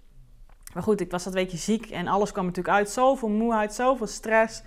Maar 0.73 0.83
goed, 0.83 1.01
ik 1.01 1.11
was 1.11 1.23
dat 1.23 1.33
weekje 1.33 1.57
ziek 1.57 1.89
en 1.89 2.07
alles 2.07 2.31
kwam 2.31 2.45
natuurlijk 2.45 2.75
uit. 2.75 2.89
Zoveel 2.89 3.29
moeheid, 3.29 3.73
zoveel 3.73 4.07
stress. 4.07 4.61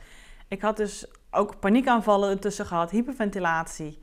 Ik 0.48 0.60
had 0.60 0.76
dus 0.76 1.06
ook 1.32 1.58
paniekaanvallen 1.60 2.30
intussen 2.30 2.66
gehad, 2.66 2.90
hyperventilatie. 2.90 3.98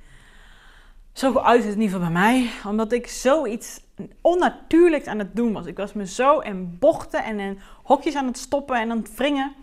Zo 1.13 1.37
uit 1.37 1.63
het 1.63 1.73
in 1.73 1.81
ieder 1.81 1.95
geval 1.95 2.13
bij 2.13 2.21
mij, 2.21 2.49
omdat 2.65 2.91
ik 2.91 3.07
zoiets 3.07 3.81
onnatuurlijks 4.21 5.07
aan 5.07 5.19
het 5.19 5.35
doen 5.35 5.53
was. 5.53 5.65
Ik 5.65 5.77
was 5.77 5.93
me 5.93 6.05
zo 6.05 6.39
in 6.39 6.77
bochten 6.79 7.23
en 7.23 7.39
in 7.39 7.59
hokjes 7.83 8.15
aan 8.15 8.25
het 8.25 8.37
stoppen 8.37 8.75
en 8.75 8.91
aan 8.91 8.97
het 8.97 9.15
wringen. 9.15 9.53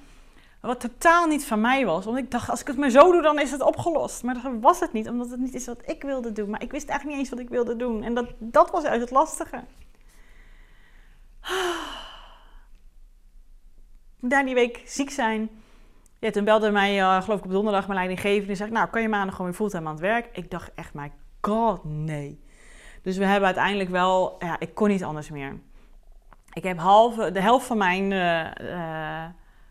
Wat 0.61 0.81
totaal 0.81 1.27
niet 1.27 1.45
van 1.45 1.61
mij 1.61 1.87
was. 1.87 2.05
Want 2.05 2.19
ik 2.19 2.31
dacht, 2.31 2.51
als 2.51 2.61
ik 2.61 2.67
het 2.67 2.77
maar 2.77 2.91
zo 2.91 3.13
doe, 3.13 3.23
dan 3.23 3.39
is 3.41 3.51
het 3.51 3.63
opgelost. 3.63 4.23
Maar 4.23 4.43
dat 4.43 4.53
was 4.61 4.81
het 4.81 4.93
niet, 4.93 5.09
omdat 5.09 5.31
het 5.31 5.41
niet 5.41 5.55
is 5.55 5.67
wat 5.67 5.83
ik 5.85 6.03
wilde 6.03 6.33
doen. 6.33 6.51
Maar 6.51 6.63
ik 6.63 6.71
wist 6.71 6.89
eigenlijk 6.89 7.19
niet 7.19 7.29
eens 7.29 7.37
wat 7.37 7.45
ik 7.45 7.55
wilde 7.55 7.77
doen. 7.77 8.03
En 8.03 8.15
dat, 8.15 8.27
dat 8.39 8.71
was 8.71 8.85
uit 8.85 9.01
het 9.01 9.11
lastige. 9.11 9.65
Daar 14.21 14.45
die 14.45 14.55
week 14.55 14.83
ziek 14.85 15.11
zijn 15.11 15.51
ja, 16.27 16.33
toen 16.33 16.45
belde 16.45 16.71
mij, 16.71 16.99
uh, 16.99 17.23
geloof 17.23 17.39
ik 17.39 17.45
op 17.45 17.51
donderdag, 17.51 17.87
mijn 17.87 17.99
leidinggevende. 17.99 18.51
En 18.51 18.57
zei, 18.57 18.71
nou, 18.71 18.89
kan 18.89 19.03
je 19.03 19.09
maandag 19.09 19.35
gewoon 19.35 19.51
weer 19.51 19.61
fulltime 19.61 19.87
aan 19.87 19.93
het 19.93 20.01
werk? 20.01 20.29
Ik 20.33 20.51
dacht 20.51 20.75
echt, 20.75 20.95
my 20.95 21.13
god, 21.41 21.85
nee. 21.85 22.45
Dus 23.03 23.17
we 23.17 23.25
hebben 23.25 23.45
uiteindelijk 23.47 23.91
wel, 23.91 24.37
ja, 24.39 24.59
ik 24.59 24.75
kon 24.75 24.89
niet 24.89 25.05
anders 25.05 25.31
meer. 25.31 25.59
Ik 26.53 26.63
heb 26.63 26.79
halve, 26.79 27.31
de 27.31 27.41
helft 27.41 27.67
van 27.67 27.79
mijn 27.79 28.11
uh, 28.11 29.25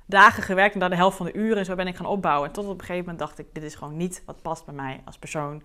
dagen 0.05 0.43
gewerkt 0.43 0.73
en 0.73 0.79
daar 0.79 0.89
de 0.89 0.95
helft 0.95 1.17
van 1.17 1.25
de 1.25 1.33
uren. 1.33 1.57
En 1.57 1.65
zo 1.65 1.75
ben 1.75 1.87
ik 1.87 1.95
gaan 1.95 2.05
opbouwen. 2.05 2.51
Tot 2.51 2.65
op 2.65 2.71
een 2.71 2.79
gegeven 2.79 3.01
moment 3.01 3.19
dacht 3.19 3.39
ik, 3.39 3.47
dit 3.53 3.63
is 3.63 3.75
gewoon 3.75 3.97
niet 3.97 4.23
wat 4.25 4.41
past 4.41 4.65
bij 4.65 4.73
mij 4.73 5.01
als 5.05 5.17
persoon. 5.17 5.53
En 5.53 5.61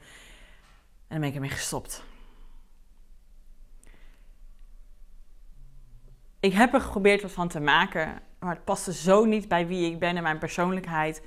dan 1.08 1.18
ben 1.18 1.28
ik 1.28 1.34
ermee 1.34 1.50
gestopt. 1.50 2.04
Ik 6.40 6.52
heb 6.52 6.74
er 6.74 6.80
geprobeerd 6.80 7.22
wat 7.22 7.32
van 7.32 7.48
te 7.48 7.60
maken, 7.60 8.22
maar 8.40 8.54
het 8.54 8.64
paste 8.64 8.92
zo 8.92 9.24
niet 9.24 9.48
bij 9.48 9.66
wie 9.66 9.90
ik 9.90 9.98
ben 9.98 10.16
en 10.16 10.22
mijn 10.22 10.38
persoonlijkheid. 10.38 11.22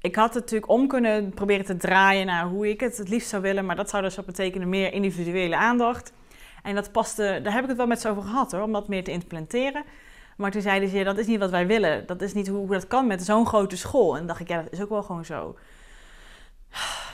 Ik 0.00 0.16
had 0.16 0.34
het 0.34 0.42
natuurlijk 0.42 0.70
om 0.70 0.88
kunnen 0.88 1.30
proberen 1.30 1.64
te 1.64 1.76
draaien 1.76 2.26
naar 2.26 2.46
hoe 2.46 2.68
ik 2.68 2.80
het 2.80 2.96
het 2.96 3.08
liefst 3.08 3.28
zou 3.28 3.42
willen, 3.42 3.66
maar 3.66 3.76
dat 3.76 3.90
zou 3.90 4.02
dus 4.02 4.24
betekenen 4.24 4.68
meer 4.68 4.92
individuele 4.92 5.56
aandacht. 5.56 6.12
En 6.62 6.74
dat 6.74 6.92
paste, 6.92 7.40
daar 7.42 7.52
heb 7.52 7.62
ik 7.62 7.68
het 7.68 7.76
wel 7.76 7.86
met 7.86 8.00
ze 8.00 8.08
over 8.08 8.22
gehad 8.22 8.52
hoor, 8.52 8.62
om 8.62 8.72
dat 8.72 8.88
meer 8.88 9.04
te 9.04 9.10
implementeren. 9.10 9.84
Maar 10.36 10.50
toen 10.50 10.62
zeiden 10.62 10.88
ze, 10.88 11.04
dat 11.04 11.18
is 11.18 11.26
niet 11.26 11.38
wat 11.38 11.50
wij 11.50 11.66
willen. 11.66 12.06
Dat 12.06 12.22
is 12.22 12.32
niet 12.32 12.48
hoe 12.48 12.68
dat 12.68 12.86
kan 12.86 13.06
met 13.06 13.22
zo'n 13.22 13.46
grote 13.46 13.76
school. 13.76 14.16
En 14.16 14.26
dacht 14.26 14.40
ik, 14.40 14.48
ja, 14.48 14.62
dat 14.62 14.72
is 14.72 14.82
ook 14.82 14.88
wel 14.88 15.02
gewoon 15.02 15.24
zo. 15.24 15.56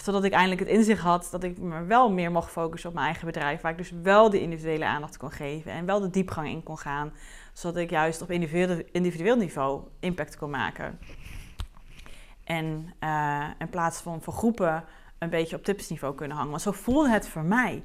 Totdat 0.05 0.25
ik 0.25 0.33
eindelijk 0.33 0.61
het 0.61 0.69
inzicht 0.69 1.01
had 1.01 1.29
dat 1.31 1.43
ik 1.43 1.59
me 1.59 1.85
wel 1.85 2.11
meer 2.11 2.31
mocht 2.31 2.51
focussen 2.51 2.89
op 2.89 2.95
mijn 2.95 3.07
eigen 3.07 3.27
bedrijf. 3.27 3.61
Waar 3.61 3.73
ik 3.73 3.79
dus 3.79 3.93
wel 4.03 4.31
de 4.31 4.41
individuele 4.41 4.85
aandacht 4.85 5.17
kon 5.17 5.31
geven 5.31 5.73
en 5.73 5.87
wel 5.87 6.01
de 6.01 6.11
diepgang 6.11 6.49
in 6.49 6.63
kon 6.63 6.79
gaan. 6.79 7.13
Zodat 7.53 7.83
ik 7.83 7.91
juist 7.91 8.23
op 8.23 8.31
individueel, 8.93 9.37
niveau 9.37 9.83
impact 10.01 10.37
kon 10.37 10.51
maken. 10.51 10.99
En 12.45 12.93
uh, 13.01 13.45
in 13.59 13.69
plaats 13.69 14.01
van 14.01 14.23
voor 14.23 14.33
groepen 14.33 14.85
een 15.19 15.31
beetje 15.31 15.57
op 15.57 15.65
tipsniveau 15.65 16.15
kunnen 16.15 16.37
hangen. 16.37 16.51
Want 16.51 16.63
zo 16.63 16.73
voelde 16.73 17.11
het 17.11 17.29
voor 17.29 17.45
mij. 17.45 17.83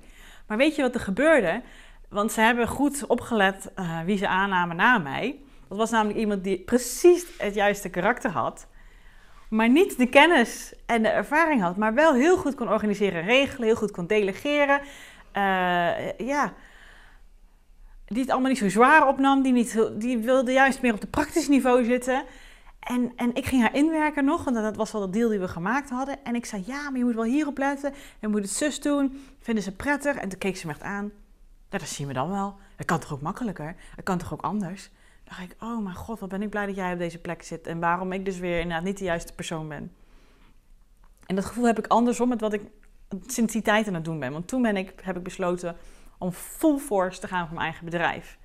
Maar 0.47 0.57
weet 0.57 0.75
je 0.75 0.81
wat 0.81 0.95
er 0.95 1.01
gebeurde? 1.01 1.62
Want 2.09 2.31
ze 2.31 2.41
hebben 2.41 2.67
goed 2.67 3.05
opgelet 3.05 3.71
uh, 3.75 4.01
wie 4.01 4.17
ze 4.17 4.27
aannamen 4.27 4.75
na 4.75 4.97
mij. 4.97 5.39
Dat 5.67 5.77
was 5.77 5.89
namelijk 5.89 6.19
iemand 6.19 6.43
die 6.43 6.59
precies 6.59 7.25
het 7.38 7.55
juiste 7.55 7.89
karakter 7.89 8.31
had. 8.31 8.67
Maar 9.49 9.69
niet 9.69 9.97
de 9.97 10.09
kennis 10.09 10.73
en 10.85 11.01
de 11.01 11.09
ervaring 11.09 11.61
had. 11.61 11.77
Maar 11.77 11.93
wel 11.93 12.13
heel 12.13 12.37
goed 12.37 12.55
kon 12.55 12.69
organiseren 12.69 13.23
regelen. 13.23 13.67
Heel 13.67 13.75
goed 13.75 13.91
kon 13.91 14.07
delegeren. 14.07 14.79
Uh, 15.33 16.17
ja. 16.17 16.53
Die 18.05 18.21
het 18.21 18.29
allemaal 18.29 18.49
niet 18.49 18.59
zo 18.59 18.69
zwaar 18.69 19.07
opnam. 19.07 19.41
Die, 19.41 19.53
niet, 19.53 19.89
die 19.93 20.17
wilde 20.17 20.51
juist 20.51 20.81
meer 20.81 20.93
op 20.93 21.01
het 21.01 21.11
praktisch 21.11 21.47
niveau 21.47 21.83
zitten. 21.83 22.23
En, 22.79 23.11
en 23.15 23.35
ik 23.35 23.45
ging 23.45 23.61
haar 23.61 23.75
inwerken 23.75 24.25
nog, 24.25 24.43
want 24.43 24.55
dat 24.55 24.75
was 24.75 24.91
wel 24.91 25.01
de 25.01 25.09
deal 25.09 25.29
die 25.29 25.39
we 25.39 25.47
gemaakt 25.47 25.89
hadden. 25.89 26.23
En 26.23 26.35
ik 26.35 26.45
zei, 26.45 26.63
ja, 26.65 26.89
maar 26.89 26.97
je 26.97 27.05
moet 27.05 27.15
wel 27.15 27.23
hierop 27.23 27.57
letten. 27.57 27.93
Je 28.19 28.27
moet 28.27 28.41
het 28.41 28.49
zus 28.49 28.81
doen. 28.81 29.25
Vinden 29.39 29.63
ze 29.63 29.75
prettig? 29.75 30.15
En 30.15 30.29
toen 30.29 30.39
keek 30.39 30.57
ze 30.57 30.65
me 30.65 30.71
echt 30.71 30.81
aan. 30.81 31.11
Ja, 31.69 31.77
dat 31.77 31.87
zien 31.87 32.07
we 32.07 32.13
dan 32.13 32.29
wel. 32.29 32.55
Het 32.75 32.85
kan 32.85 32.99
toch 32.99 33.13
ook 33.13 33.21
makkelijker? 33.21 33.75
Het 33.95 34.05
kan 34.05 34.17
toch 34.17 34.33
ook 34.33 34.41
anders? 34.41 34.89
Dacht 35.27 35.41
ik, 35.41 35.55
oh 35.60 35.84
mijn 35.84 35.96
god, 35.96 36.19
wat 36.19 36.29
ben 36.29 36.41
ik 36.41 36.50
blij 36.50 36.65
dat 36.65 36.75
jij 36.75 36.93
op 36.93 37.00
deze 37.00 37.19
plek 37.19 37.43
zit. 37.43 37.67
En 37.67 37.79
waarom 37.79 38.12
ik 38.12 38.25
dus 38.25 38.38
weer 38.38 38.60
inderdaad 38.60 38.84
niet 38.84 38.98
de 38.98 39.03
juiste 39.03 39.34
persoon 39.34 39.67
ben. 39.67 39.91
En 41.25 41.36
dat 41.36 41.46
gevoel 41.46 41.65
heb 41.65 41.79
ik 41.79 41.88
andersom 41.88 42.29
met 42.29 42.41
wat 42.41 42.53
ik 42.53 42.62
sinds 43.25 43.53
die 43.53 43.62
tijd 43.62 43.88
aan 43.88 43.93
het 43.93 44.05
doen 44.05 44.19
ben. 44.19 44.31
Want 44.31 44.48
toen 44.48 44.62
ben 44.62 44.77
ik, 44.77 44.93
heb 45.01 45.17
ik 45.17 45.24
besloten 45.24 45.75
om 46.17 46.31
full 46.31 46.77
force 46.77 47.19
te 47.19 47.27
gaan 47.27 47.46
voor 47.46 47.55
mijn 47.55 47.67
eigen 47.67 47.86
bedrijf. 47.86 48.38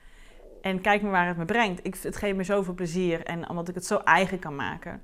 En 0.63 0.81
kijk 0.81 1.03
maar 1.03 1.11
waar 1.11 1.27
het 1.27 1.37
me 1.37 1.45
brengt. 1.45 1.87
Ik, 1.87 1.97
het 1.97 2.17
geeft 2.17 2.37
me 2.37 2.45
zoveel 2.45 2.75
plezier 2.75 3.23
en 3.25 3.49
omdat 3.49 3.69
ik 3.69 3.75
het 3.75 3.87
zo 3.87 3.97
eigen 3.97 4.39
kan 4.39 4.57
maken. 4.57 5.03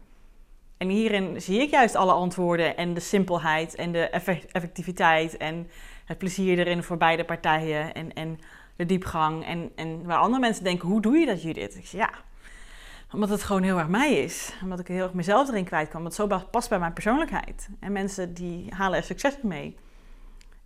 En 0.76 0.88
hierin 0.88 1.40
zie 1.40 1.60
ik 1.60 1.70
juist 1.70 1.94
alle 1.94 2.12
antwoorden 2.12 2.76
en 2.76 2.94
de 2.94 3.00
simpelheid 3.00 3.74
en 3.74 3.92
de 3.92 4.08
effectiviteit 4.52 5.36
en 5.36 5.70
het 6.04 6.18
plezier 6.18 6.58
erin 6.58 6.82
voor 6.82 6.96
beide 6.96 7.24
partijen 7.24 7.94
en, 7.94 8.12
en 8.12 8.38
de 8.78 8.86
diepgang. 8.86 9.44
En, 9.44 9.72
en 9.74 10.04
waar 10.04 10.18
andere 10.18 10.40
mensen 10.40 10.64
denken, 10.64 10.88
hoe 10.88 11.00
doe 11.00 11.16
je 11.18 11.26
dat 11.26 11.42
Judith? 11.42 11.76
Ik 11.76 11.86
zeg 11.86 12.00
ja, 12.00 12.10
omdat 13.12 13.28
het 13.28 13.42
gewoon 13.42 13.62
heel 13.62 13.78
erg 13.78 13.88
mij 13.88 14.18
is. 14.18 14.52
Omdat 14.62 14.78
ik 14.78 14.88
heel 14.88 15.02
erg 15.02 15.12
mezelf 15.12 15.48
erin 15.48 15.64
kwijt 15.64 15.88
kan. 15.88 16.02
Want 16.02 16.14
zo 16.14 16.26
past 16.50 16.68
bij 16.68 16.78
mijn 16.78 16.92
persoonlijkheid. 16.92 17.68
En 17.80 17.92
mensen 17.92 18.34
die 18.34 18.74
halen 18.74 18.98
er 18.98 19.04
succes 19.04 19.36
mee. 19.42 19.76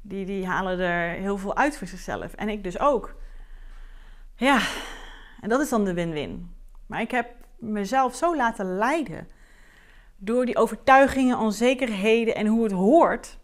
Die, 0.01 0.27
die 0.27 0.47
halen 0.47 0.79
er 0.79 1.21
heel 1.21 1.39
veel 1.39 1.57
uit 1.57 1.79
voor 1.79 1.87
zichzelf. 1.87 2.33
En 2.33 2.49
ik 2.49 2.63
dus 2.63 2.79
ook. 2.79 3.15
Ja, 4.37 4.61
en 5.41 5.49
dat 5.49 5.61
is 5.61 5.69
dan 5.69 5.85
de 5.85 5.95
win-win. 5.95 6.55
Maar 6.87 7.01
ik 7.01 7.11
heb 7.11 7.29
mezelf 7.59 8.15
zo 8.15 8.37
laten 8.37 8.77
leiden 8.77 9.29
door 10.17 10.47
die 10.47 10.57
overtuigingen, 10.57 11.39
onzekerheden 11.39 12.35
en 12.35 12.47
hoe 12.47 12.63
het 12.63 12.73
hoort, 12.73 13.39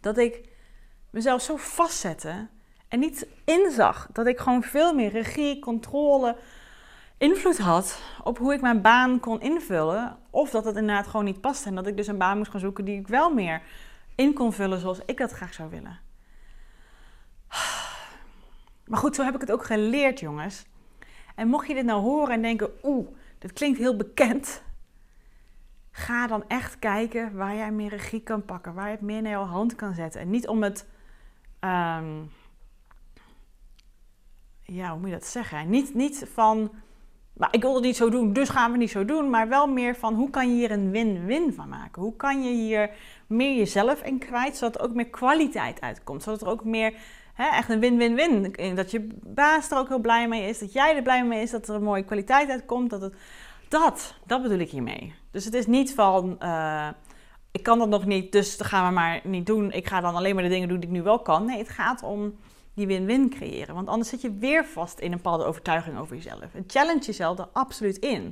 dat 0.00 0.18
ik 0.18 0.48
mezelf 1.10 1.42
zo 1.42 1.56
vastzette 1.56 2.48
en 2.90 2.98
niet 2.98 3.26
inzag 3.44 4.08
dat 4.12 4.26
ik 4.26 4.38
gewoon 4.38 4.62
veel 4.62 4.94
meer 4.94 5.10
regie, 5.10 5.58
controle, 5.58 6.36
invloed 7.18 7.58
had 7.58 8.02
op 8.22 8.38
hoe 8.38 8.52
ik 8.52 8.60
mijn 8.60 8.80
baan 8.80 9.20
kon 9.20 9.40
invullen. 9.40 10.18
Of 10.30 10.50
dat 10.50 10.64
het 10.64 10.76
inderdaad 10.76 11.06
gewoon 11.06 11.24
niet 11.24 11.40
paste 11.40 11.68
en 11.68 11.74
dat 11.74 11.86
ik 11.86 11.96
dus 11.96 12.06
een 12.06 12.18
baan 12.18 12.36
moest 12.36 12.50
gaan 12.50 12.60
zoeken 12.60 12.84
die 12.84 12.98
ik 12.98 13.08
wel 13.08 13.34
meer 13.34 13.62
in 14.14 14.34
kon 14.34 14.52
vullen 14.52 14.80
zoals 14.80 15.00
ik 15.06 15.18
dat 15.18 15.30
graag 15.30 15.54
zou 15.54 15.70
willen. 15.70 15.98
Maar 18.86 18.98
goed, 18.98 19.14
zo 19.14 19.24
heb 19.24 19.34
ik 19.34 19.40
het 19.40 19.52
ook 19.52 19.64
geleerd, 19.64 20.20
jongens. 20.20 20.66
En 21.34 21.48
mocht 21.48 21.66
je 21.66 21.74
dit 21.74 21.84
nou 21.84 22.00
horen 22.00 22.34
en 22.34 22.42
denken, 22.42 22.70
oeh, 22.82 23.08
dit 23.38 23.52
klinkt 23.52 23.78
heel 23.78 23.96
bekend. 23.96 24.62
Ga 25.90 26.26
dan 26.26 26.44
echt 26.48 26.78
kijken 26.78 27.36
waar 27.36 27.54
jij 27.54 27.72
meer 27.72 27.88
regie 27.88 28.22
kan 28.22 28.44
pakken, 28.44 28.74
waar 28.74 28.86
je 28.86 28.92
het 28.92 29.00
meer 29.00 29.22
naar 29.22 29.30
jouw 29.30 29.44
hand 29.44 29.74
kan 29.74 29.94
zetten. 29.94 30.20
En 30.20 30.30
niet 30.30 30.48
om 30.48 30.62
het, 30.62 30.86
um, 31.60 32.30
ja, 34.74 34.90
hoe 34.90 34.98
moet 34.98 35.08
je 35.08 35.14
dat 35.14 35.26
zeggen? 35.26 35.70
Niet, 35.70 35.94
niet 35.94 36.26
van, 36.32 36.70
maar 37.32 37.48
ik 37.50 37.62
wil 37.62 37.74
het 37.74 37.84
niet 37.84 37.96
zo 37.96 38.10
doen, 38.10 38.32
dus 38.32 38.48
gaan 38.48 38.72
we 38.72 38.78
niet 38.78 38.90
zo 38.90 39.04
doen. 39.04 39.30
Maar 39.30 39.48
wel 39.48 39.66
meer 39.66 39.96
van, 39.96 40.14
hoe 40.14 40.30
kan 40.30 40.48
je 40.48 40.54
hier 40.54 40.70
een 40.70 40.90
win-win 40.90 41.52
van 41.52 41.68
maken? 41.68 42.02
Hoe 42.02 42.16
kan 42.16 42.42
je 42.42 42.50
hier 42.50 42.90
meer 43.26 43.56
jezelf 43.56 44.02
in 44.02 44.18
kwijt, 44.18 44.56
zodat 44.56 44.80
er 44.80 44.88
ook 44.88 44.94
meer 44.94 45.08
kwaliteit 45.08 45.80
uitkomt? 45.80 46.22
Zodat 46.22 46.40
er 46.40 46.48
ook 46.48 46.64
meer 46.64 46.94
echt 47.36 47.68
een 47.68 47.80
win-win-win. 47.80 48.74
Dat 48.74 48.90
je 48.90 49.08
baas 49.22 49.70
er 49.70 49.78
ook 49.78 49.88
heel 49.88 49.98
blij 49.98 50.28
mee 50.28 50.48
is, 50.48 50.58
dat 50.58 50.72
jij 50.72 50.96
er 50.96 51.02
blij 51.02 51.24
mee 51.24 51.42
is, 51.42 51.50
dat 51.50 51.68
er 51.68 51.74
een 51.74 51.82
mooie 51.82 52.04
kwaliteit 52.04 52.50
uitkomt. 52.50 52.90
Dat, 52.90 53.00
het, 53.00 53.14
dat, 53.68 54.14
dat 54.26 54.42
bedoel 54.42 54.58
ik 54.58 54.70
hiermee. 54.70 55.14
Dus 55.30 55.44
het 55.44 55.54
is 55.54 55.66
niet 55.66 55.94
van, 55.94 56.36
uh, 56.42 56.88
ik 57.50 57.62
kan 57.62 57.78
dat 57.78 57.88
nog 57.88 58.06
niet, 58.06 58.32
dus 58.32 58.56
dat 58.56 58.66
gaan 58.66 58.86
we 58.86 58.94
maar 58.94 59.20
niet 59.24 59.46
doen. 59.46 59.72
Ik 59.72 59.86
ga 59.86 60.00
dan 60.00 60.14
alleen 60.14 60.34
maar 60.34 60.44
de 60.44 60.50
dingen 60.50 60.68
doen 60.68 60.80
die 60.80 60.88
ik 60.88 60.94
nu 60.94 61.02
wel 61.02 61.18
kan. 61.18 61.44
Nee, 61.44 61.58
het 61.58 61.68
gaat 61.68 62.02
om 62.02 62.34
die 62.74 62.86
win-win 62.86 63.30
creëren. 63.30 63.74
Want 63.74 63.88
anders 63.88 64.08
zit 64.08 64.20
je 64.20 64.32
weer 64.32 64.64
vast 64.64 64.98
in 64.98 65.10
een 65.10 65.16
bepaalde 65.16 65.44
overtuiging 65.44 65.98
over 65.98 66.16
jezelf. 66.16 66.54
En 66.54 66.64
challenge 66.66 67.04
jezelf 67.04 67.38
er 67.38 67.48
absoluut 67.52 67.96
in. 67.96 68.26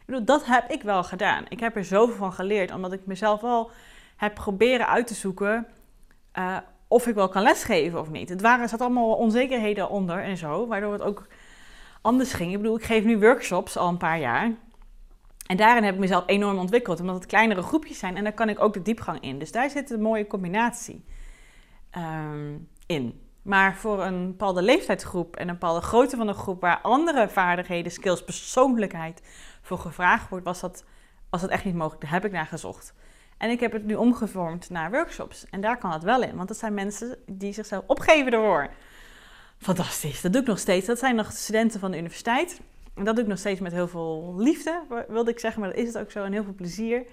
Ik 0.00 0.06
bedoel, 0.06 0.24
dat 0.24 0.46
heb 0.46 0.70
ik 0.70 0.82
wel 0.82 1.04
gedaan. 1.04 1.44
Ik 1.48 1.60
heb 1.60 1.76
er 1.76 1.84
zoveel 1.84 2.16
van 2.16 2.32
geleerd, 2.32 2.72
omdat 2.72 2.92
ik 2.92 3.06
mezelf 3.06 3.40
wel 3.40 3.70
heb 4.16 4.34
proberen 4.34 4.88
uit 4.88 5.06
te 5.06 5.14
zoeken... 5.14 5.66
Uh, 6.38 6.56
of 6.90 7.06
ik 7.06 7.14
wel 7.14 7.28
kan 7.28 7.42
lesgeven 7.42 8.00
of 8.00 8.10
niet. 8.10 8.28
Het 8.28 8.40
waren, 8.40 8.68
zat 8.68 8.80
allemaal 8.80 9.14
onzekerheden 9.14 9.90
onder 9.90 10.22
en 10.22 10.36
zo, 10.36 10.66
waardoor 10.66 10.92
het 10.92 11.02
ook 11.02 11.26
anders 12.00 12.32
ging. 12.32 12.52
Ik 12.52 12.56
bedoel, 12.56 12.76
ik 12.76 12.84
geef 12.84 13.04
nu 13.04 13.18
workshops 13.18 13.76
al 13.76 13.88
een 13.88 13.96
paar 13.96 14.18
jaar. 14.18 14.52
En 15.46 15.56
daarin 15.56 15.84
heb 15.84 15.94
ik 15.94 16.00
mezelf 16.00 16.24
enorm 16.26 16.58
ontwikkeld, 16.58 17.00
omdat 17.00 17.14
het 17.14 17.26
kleinere 17.26 17.62
groepjes 17.62 17.98
zijn 17.98 18.16
en 18.16 18.24
daar 18.24 18.32
kan 18.32 18.48
ik 18.48 18.60
ook 18.60 18.72
de 18.72 18.82
diepgang 18.82 19.20
in. 19.20 19.38
Dus 19.38 19.52
daar 19.52 19.70
zit 19.70 19.90
een 19.90 20.02
mooie 20.02 20.26
combinatie 20.26 21.04
ehm, 21.90 22.56
in. 22.86 23.20
Maar 23.42 23.76
voor 23.76 24.04
een 24.04 24.26
bepaalde 24.26 24.62
leeftijdsgroep 24.62 25.36
en 25.36 25.48
een 25.48 25.54
bepaalde 25.54 25.80
grootte 25.80 26.16
van 26.16 26.26
de 26.26 26.32
groep, 26.32 26.60
waar 26.60 26.80
andere 26.80 27.28
vaardigheden, 27.28 27.92
skills, 27.92 28.24
persoonlijkheid 28.24 29.22
voor 29.62 29.78
gevraagd 29.78 30.28
wordt, 30.28 30.44
was 30.44 30.60
dat, 30.60 30.84
was 31.30 31.40
dat 31.40 31.50
echt 31.50 31.64
niet 31.64 31.74
mogelijk. 31.74 32.02
Daar 32.02 32.12
heb 32.12 32.24
ik 32.24 32.32
naar 32.32 32.46
gezocht. 32.46 32.94
En 33.38 33.50
ik 33.50 33.60
heb 33.60 33.72
het 33.72 33.84
nu 33.84 33.94
omgevormd 33.94 34.70
naar 34.70 34.90
workshops. 34.90 35.46
En 35.50 35.60
daar 35.60 35.78
kan 35.78 35.92
het 35.92 36.02
wel 36.02 36.22
in, 36.22 36.36
want 36.36 36.48
dat 36.48 36.56
zijn 36.56 36.74
mensen 36.74 37.16
die 37.26 37.52
zichzelf 37.52 37.84
opgeven 37.86 38.32
ervoor. 38.32 38.70
Fantastisch, 39.58 40.20
dat 40.20 40.32
doe 40.32 40.40
ik 40.40 40.48
nog 40.48 40.58
steeds. 40.58 40.86
Dat 40.86 40.98
zijn 40.98 41.14
nog 41.14 41.32
studenten 41.32 41.80
van 41.80 41.90
de 41.90 41.96
universiteit. 41.96 42.60
En 42.94 43.04
dat 43.04 43.14
doe 43.14 43.24
ik 43.24 43.30
nog 43.30 43.38
steeds 43.38 43.60
met 43.60 43.72
heel 43.72 43.88
veel 43.88 44.34
liefde, 44.36 44.82
wilde 45.08 45.30
ik 45.30 45.38
zeggen, 45.38 45.60
maar 45.60 45.70
dat 45.70 45.78
is 45.78 45.86
het 45.86 45.98
ook 45.98 46.10
zo 46.10 46.24
en 46.24 46.32
heel 46.32 46.44
veel 46.44 46.54
plezier. 46.54 47.04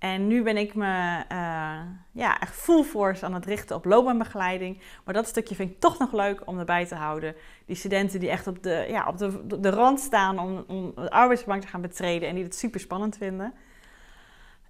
En 0.00 0.26
nu 0.26 0.42
ben 0.42 0.56
ik 0.56 0.74
me 0.74 1.24
uh, 1.32 1.80
ja, 2.12 2.40
echt 2.40 2.54
full 2.54 2.82
force 2.82 3.24
aan 3.24 3.34
het 3.34 3.44
richten 3.44 3.76
op 3.76 3.84
loopbaanbegeleiding. 3.84 4.82
Maar 5.04 5.14
dat 5.14 5.26
stukje 5.26 5.54
vind 5.54 5.70
ik 5.70 5.80
toch 5.80 5.98
nog 5.98 6.12
leuk 6.12 6.42
om 6.44 6.58
erbij 6.58 6.86
te 6.86 6.94
houden. 6.94 7.34
Die 7.66 7.76
studenten 7.76 8.20
die 8.20 8.30
echt 8.30 8.46
op 8.46 8.62
de, 8.62 8.86
ja, 8.88 9.08
op 9.08 9.18
de, 9.18 9.60
de 9.60 9.70
rand 9.70 10.00
staan 10.00 10.38
om, 10.38 10.64
om 10.66 10.92
de 10.94 11.10
arbeidsmarkt 11.10 11.62
te 11.62 11.68
gaan 11.68 11.80
betreden 11.80 12.28
en 12.28 12.34
die 12.34 12.44
het 12.44 12.54
super 12.54 12.80
spannend 12.80 13.16
vinden. 13.16 13.54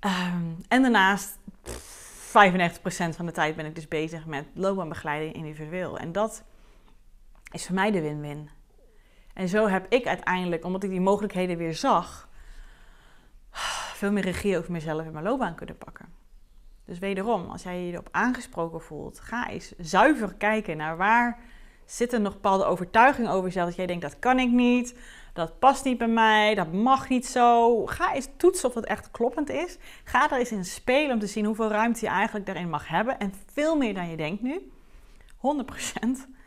Um, 0.00 0.56
en 0.68 0.82
daarnaast, 0.82 1.38
95% 1.68 2.30
van 3.16 3.26
de 3.26 3.32
tijd 3.32 3.56
ben 3.56 3.66
ik 3.66 3.74
dus 3.74 3.88
bezig 3.88 4.26
met 4.26 4.46
loopbaanbegeleiding 4.54 5.34
individueel. 5.34 5.98
En 5.98 6.12
dat 6.12 6.44
is 7.52 7.66
voor 7.66 7.74
mij 7.74 7.90
de 7.90 8.00
win-win. 8.00 8.50
En 9.34 9.48
zo 9.48 9.68
heb 9.68 9.86
ik 9.88 10.06
uiteindelijk, 10.06 10.64
omdat 10.64 10.82
ik 10.82 10.90
die 10.90 11.00
mogelijkheden 11.00 11.56
weer 11.56 11.74
zag, 11.74 12.28
veel 14.00 14.12
meer 14.12 14.22
regie 14.22 14.58
over 14.58 14.72
mezelf 14.72 15.06
en 15.06 15.12
mijn 15.12 15.24
loopbaan 15.24 15.54
kunnen 15.54 15.78
pakken. 15.78 16.06
Dus 16.84 16.98
wederom, 16.98 17.48
als 17.50 17.62
jij 17.62 17.84
je 17.84 17.92
erop 17.92 18.08
aangesproken 18.10 18.80
voelt, 18.80 19.20
ga 19.20 19.48
eens 19.48 19.74
zuiver 19.78 20.34
kijken 20.34 20.76
naar 20.76 20.96
waar 20.96 21.38
Zitten 21.90 22.22
nog 22.22 22.32
bepaalde 22.32 22.64
overtuigingen 22.64 23.30
over 23.30 23.44
jezelf 23.44 23.66
dat 23.66 23.76
jij 23.76 23.86
denkt 23.86 24.02
dat 24.02 24.18
kan 24.18 24.38
ik 24.38 24.50
niet, 24.50 24.94
dat 25.32 25.58
past 25.58 25.84
niet 25.84 25.98
bij 25.98 26.08
mij, 26.08 26.54
dat 26.54 26.72
mag 26.72 27.08
niet 27.08 27.26
zo. 27.26 27.86
Ga 27.86 28.14
eens 28.14 28.28
toetsen 28.36 28.68
of 28.68 28.74
dat 28.74 28.84
echt 28.84 29.10
kloppend 29.10 29.50
is. 29.50 29.78
Ga 30.04 30.30
er 30.30 30.38
eens 30.38 30.52
in 30.52 30.64
spelen 30.64 31.12
om 31.12 31.18
te 31.18 31.26
zien 31.26 31.44
hoeveel 31.44 31.68
ruimte 31.68 32.04
je 32.04 32.10
eigenlijk 32.10 32.46
daarin 32.46 32.70
mag 32.70 32.88
hebben. 32.88 33.18
En 33.18 33.34
veel 33.52 33.76
meer 33.76 33.94
dan 33.94 34.10
je 34.10 34.16
denkt 34.16 34.42
nu. 34.42 34.70
100%. 35.36 36.39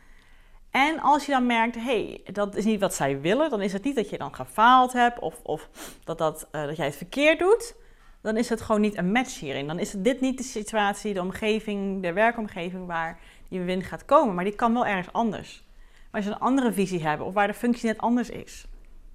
En 0.74 1.00
als 1.00 1.26
je 1.26 1.32
dan 1.32 1.46
merkt, 1.46 1.76
hey, 1.76 2.22
dat 2.32 2.56
is 2.56 2.66
niet 2.66 2.80
wat 2.80 2.94
zij 2.94 3.22
willen, 3.22 3.50
dan 3.50 3.62
is 3.62 3.74
het 3.74 3.84
niet 3.84 3.96
dat 3.96 4.10
je 4.10 4.18
dan 4.18 4.36
gefaald 4.36 4.94
hebt 4.94 5.20
of, 5.20 5.40
of 5.44 5.70
dat, 6.04 6.18
dat, 6.18 6.48
uh, 6.52 6.66
dat 6.66 6.76
jij 6.76 6.86
het 6.86 6.96
verkeerd 6.96 7.40
doet. 7.40 7.76
Dan 8.22 8.38
is 8.38 8.50
het 8.50 8.62
gewoon 8.62 8.82
niet 8.82 8.98
een 8.98 9.12
match 9.12 9.40
hierin. 9.40 9.68
Dan 9.68 9.80
is 9.80 9.92
dit 9.92 10.22
niet 10.22 10.38
de 10.38 10.44
situatie, 10.44 11.14
de 11.14 11.22
omgeving, 11.22 12.02
de 12.02 12.14
werkomgeving 12.14 12.88
waar 12.88 13.20
die 13.50 13.62
win 13.62 13.84
gaat 13.84 14.06
komen. 14.06 14.36
Maar 14.36 14.44
die 14.44 14.56
kan 14.56 14.74
wel 14.74 14.86
ergens 14.86 15.14
anders. 15.14 15.64
Waar 16.12 16.22
ze 16.22 16.30
een 16.30 16.40
andere 16.40 16.74
visie 16.74 17.04
hebben 17.04 17.28
of 17.28 17.34
waar 17.34 17.48
de 17.48 17.54
functie 17.54 17.88
net 17.88 17.98
anders 17.98 18.30
is. 18.30 18.66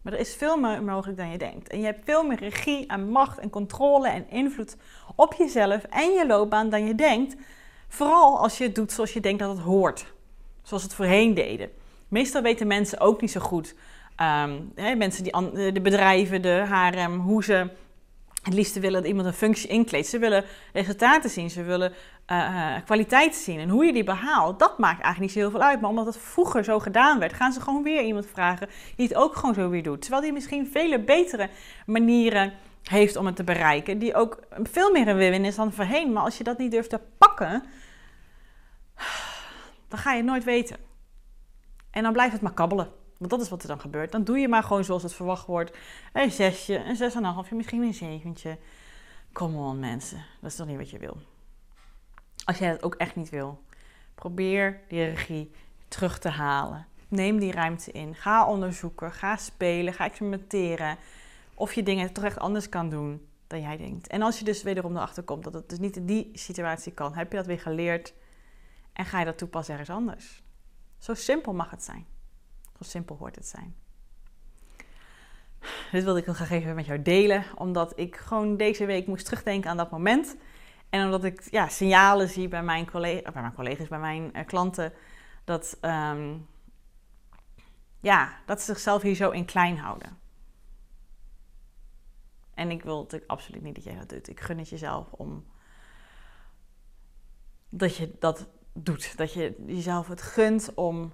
Maar 0.02 0.12
er 0.12 0.18
is 0.18 0.34
veel 0.34 0.56
meer 0.56 0.82
mogelijk 0.82 1.18
dan 1.18 1.30
je 1.30 1.38
denkt. 1.38 1.68
En 1.68 1.78
je 1.78 1.84
hebt 1.84 2.04
veel 2.04 2.26
meer 2.26 2.38
regie 2.38 2.86
en 2.86 3.10
macht 3.10 3.38
en 3.38 3.50
controle 3.50 4.08
en 4.08 4.30
invloed 4.30 4.76
op 5.14 5.34
jezelf 5.34 5.84
en 5.84 6.10
je 6.10 6.26
loopbaan 6.26 6.70
dan 6.70 6.86
je 6.86 6.94
denkt. 6.94 7.36
Vooral 7.88 8.38
als 8.38 8.58
je 8.58 8.64
het 8.64 8.74
doet 8.74 8.92
zoals 8.92 9.12
je 9.12 9.20
denkt 9.20 9.38
dat 9.38 9.56
het 9.56 9.64
hoort. 9.64 10.16
Zoals 10.68 10.82
het 10.82 10.94
voorheen 10.94 11.34
deden. 11.34 11.70
Meestal 12.08 12.42
weten 12.42 12.66
mensen 12.66 13.00
ook 13.00 13.20
niet 13.20 13.30
zo 13.30 13.40
goed. 13.40 13.75
Um, 14.20 14.72
hè, 14.75 14.94
mensen 14.94 15.22
die 15.22 15.72
de 15.72 15.80
bedrijven, 15.80 16.42
de 16.42 16.64
HRM, 16.70 17.18
hoe 17.18 17.44
ze 17.44 17.70
het 18.42 18.54
liefst 18.54 18.78
willen 18.78 19.00
dat 19.00 19.10
iemand 19.10 19.26
een 19.26 19.32
functie 19.32 19.68
inkleedt. 19.68 20.06
Ze 20.06 20.18
willen 20.18 20.44
resultaten 20.72 21.30
zien, 21.30 21.50
ze 21.50 21.62
willen 21.62 21.92
uh, 22.30 22.75
kwaliteit 22.84 23.34
zien. 23.34 23.60
En 23.60 23.68
hoe 23.68 23.84
je 23.84 23.92
die 23.92 24.04
behaalt, 24.04 24.58
dat 24.58 24.78
maakt 24.78 25.02
eigenlijk 25.02 25.20
niet 25.20 25.32
zo 25.32 25.38
heel 25.38 25.50
veel 25.50 25.68
uit. 25.68 25.80
Maar 25.80 25.90
omdat 25.90 26.06
het 26.06 26.18
vroeger 26.18 26.64
zo 26.64 26.78
gedaan 26.78 27.18
werd, 27.18 27.32
gaan 27.32 27.52
ze 27.52 27.60
gewoon 27.60 27.82
weer 27.82 28.02
iemand 28.02 28.26
vragen 28.26 28.68
die 28.96 29.06
het 29.06 29.16
ook 29.16 29.37
gewoon 29.37 29.54
zo 29.54 29.68
weer 29.68 29.82
doet. 29.82 30.00
Terwijl 30.00 30.22
die 30.22 30.32
misschien 30.32 30.66
vele 30.66 31.00
betere 31.00 31.48
manieren 31.87 32.52
heeft 32.82 33.16
om 33.16 33.26
het 33.26 33.37
te 33.37 33.44
bereiken. 33.44 33.98
Die 33.98 34.14
ook 34.14 34.38
veel 34.62 34.92
meer 34.92 35.08
een 35.08 35.16
win 35.16 35.44
is 35.44 35.56
dan 35.56 35.72
voorheen. 35.72 36.12
Maar 36.12 36.22
als 36.22 36.38
je 36.38 36.44
dat 36.44 36.58
niet 36.58 36.70
durft 36.70 36.90
te 36.90 37.00
pakken, 37.18 37.62
dan 39.88 39.99
ga 39.99 40.11
je 40.11 40.16
het 40.16 40.26
nooit 40.26 40.45
weten. 40.45 40.76
En 41.90 42.02
dan 42.02 42.12
blijft 42.12 42.33
het 42.33 42.42
maar 42.42 42.52
kabbelen. 42.54 42.92
Want 43.18 43.30
dat 43.30 43.40
is 43.40 43.49
wat 43.49 43.62
er 43.62 43.68
dan 43.68 43.80
gebeurt. 43.80 44.12
Dan 44.12 44.25
doe 44.25 44.38
je 44.38 44.49
maar 44.49 44.62
gewoon 44.62 44.85
zoals 44.85 45.02
het 45.02 45.14
verwacht 45.14 45.47
wordt. 45.47 45.76
Een 46.12 46.30
zesje, 46.30 46.85
een 46.85 46.97
zes 46.97 47.14
en 47.14 47.25
een 47.25 47.33
halfje, 47.33 47.54
misschien 47.54 47.83
een 47.83 47.95
zeventje. 47.95 48.59
Come 49.33 49.59
on 49.59 49.78
mensen, 49.78 50.25
dat 50.40 50.50
is 50.50 50.57
toch 50.57 50.66
niet 50.66 50.76
wat 50.76 50.90
je 50.90 50.99
wil. 50.99 51.16
Als 52.45 52.59
jij 52.59 52.71
dat 52.71 52.83
ook 52.83 52.95
echt 52.95 53.16
niet 53.16 53.28
wil, 53.30 53.62
probeer 54.14 54.80
die 54.88 55.04
regie 55.04 55.50
terug 55.88 56.18
te 56.18 56.28
halen. 56.28 56.87
Neem 57.09 57.38
die 57.38 57.52
ruimte 57.52 57.92
in. 57.92 58.14
Ga 58.14 58.47
onderzoeken, 58.47 59.12
ga 59.12 59.37
spelen, 59.37 59.92
ga 59.92 60.04
experimenteren. 60.04 60.97
Of 61.54 61.73
je 61.73 61.83
dingen 61.83 62.12
toch 62.12 62.25
echt 62.25 62.38
anders 62.38 62.68
kan 62.68 62.88
doen 62.90 63.26
dan 63.47 63.61
jij 63.61 63.76
denkt. 63.76 64.07
En 64.07 64.23
als 64.23 64.38
je 64.38 64.45
dus 64.45 64.62
wederom 64.62 64.97
erachter 64.97 65.23
komt 65.23 65.45
dat 65.45 65.54
het 65.54 65.68
dus 65.68 65.78
niet 65.78 65.97
in 65.97 66.07
die 66.07 66.30
situatie 66.33 66.92
kan, 66.92 67.14
heb 67.14 67.30
je 67.30 67.37
dat 67.37 67.47
weer 67.47 67.61
geleerd 67.61 68.14
en 68.99 69.05
ga 69.05 69.19
je 69.19 69.25
dat 69.25 69.38
toepassen 69.38 69.73
ergens 69.78 69.97
anders. 69.97 70.43
Zo 70.99 71.14
simpel 71.14 71.55
mag 71.55 71.71
het 71.71 71.83
zijn. 71.83 72.07
Zo 72.78 72.85
simpel 72.85 73.17
hoort 73.17 73.35
het 73.35 73.47
zijn. 73.47 73.76
Dit 75.93 76.05
wilde 76.05 76.19
ik 76.19 76.25
heel 76.25 76.35
graag 76.35 76.50
even 76.50 76.75
met 76.75 76.87
jou 76.87 77.02
delen, 77.02 77.45
omdat 77.55 77.99
ik 77.99 78.17
gewoon 78.17 78.57
deze 78.57 78.87
week 78.87 79.07
moest 79.07 79.25
terugdenken 79.25 79.71
aan 79.71 79.76
dat 79.76 79.90
moment. 79.90 80.37
En 80.88 81.05
omdat 81.05 81.25
ik 81.25 81.50
ja, 81.50 81.69
signalen 81.69 82.28
zie 82.28 82.49
bij 82.49 82.62
mijn, 82.62 82.90
collega, 82.90 83.33
bij 83.33 83.43
mijn 83.43 83.55
collega's, 83.55 83.88
bij 83.88 83.99
mijn 83.99 84.31
uh, 84.37 84.47
klanten, 84.47 84.93
dat, 85.45 85.78
um, 85.81 86.47
ja, 88.00 88.40
dat 88.47 88.61
ze 88.61 88.64
zichzelf 88.64 89.02
hier 89.02 89.15
zo 89.15 89.30
in 89.30 89.45
klein 89.45 89.78
houden. 89.78 90.19
En 92.54 92.71
ik 92.71 92.82
wil 92.82 93.06
het 93.08 93.28
absoluut 93.28 93.63
niet 93.63 93.75
dat 93.75 93.84
jij 93.84 93.97
dat 93.97 94.08
doet. 94.08 94.28
Ik 94.28 94.41
gun 94.41 94.58
het 94.58 94.69
jezelf 94.69 95.13
om 95.13 95.47
dat 97.69 97.97
je 97.97 98.17
dat 98.19 98.49
doet. 98.84 99.17
Dat 99.17 99.32
je 99.32 99.54
jezelf 99.67 100.08
het 100.08 100.23
gunt 100.23 100.75
om 100.75 101.12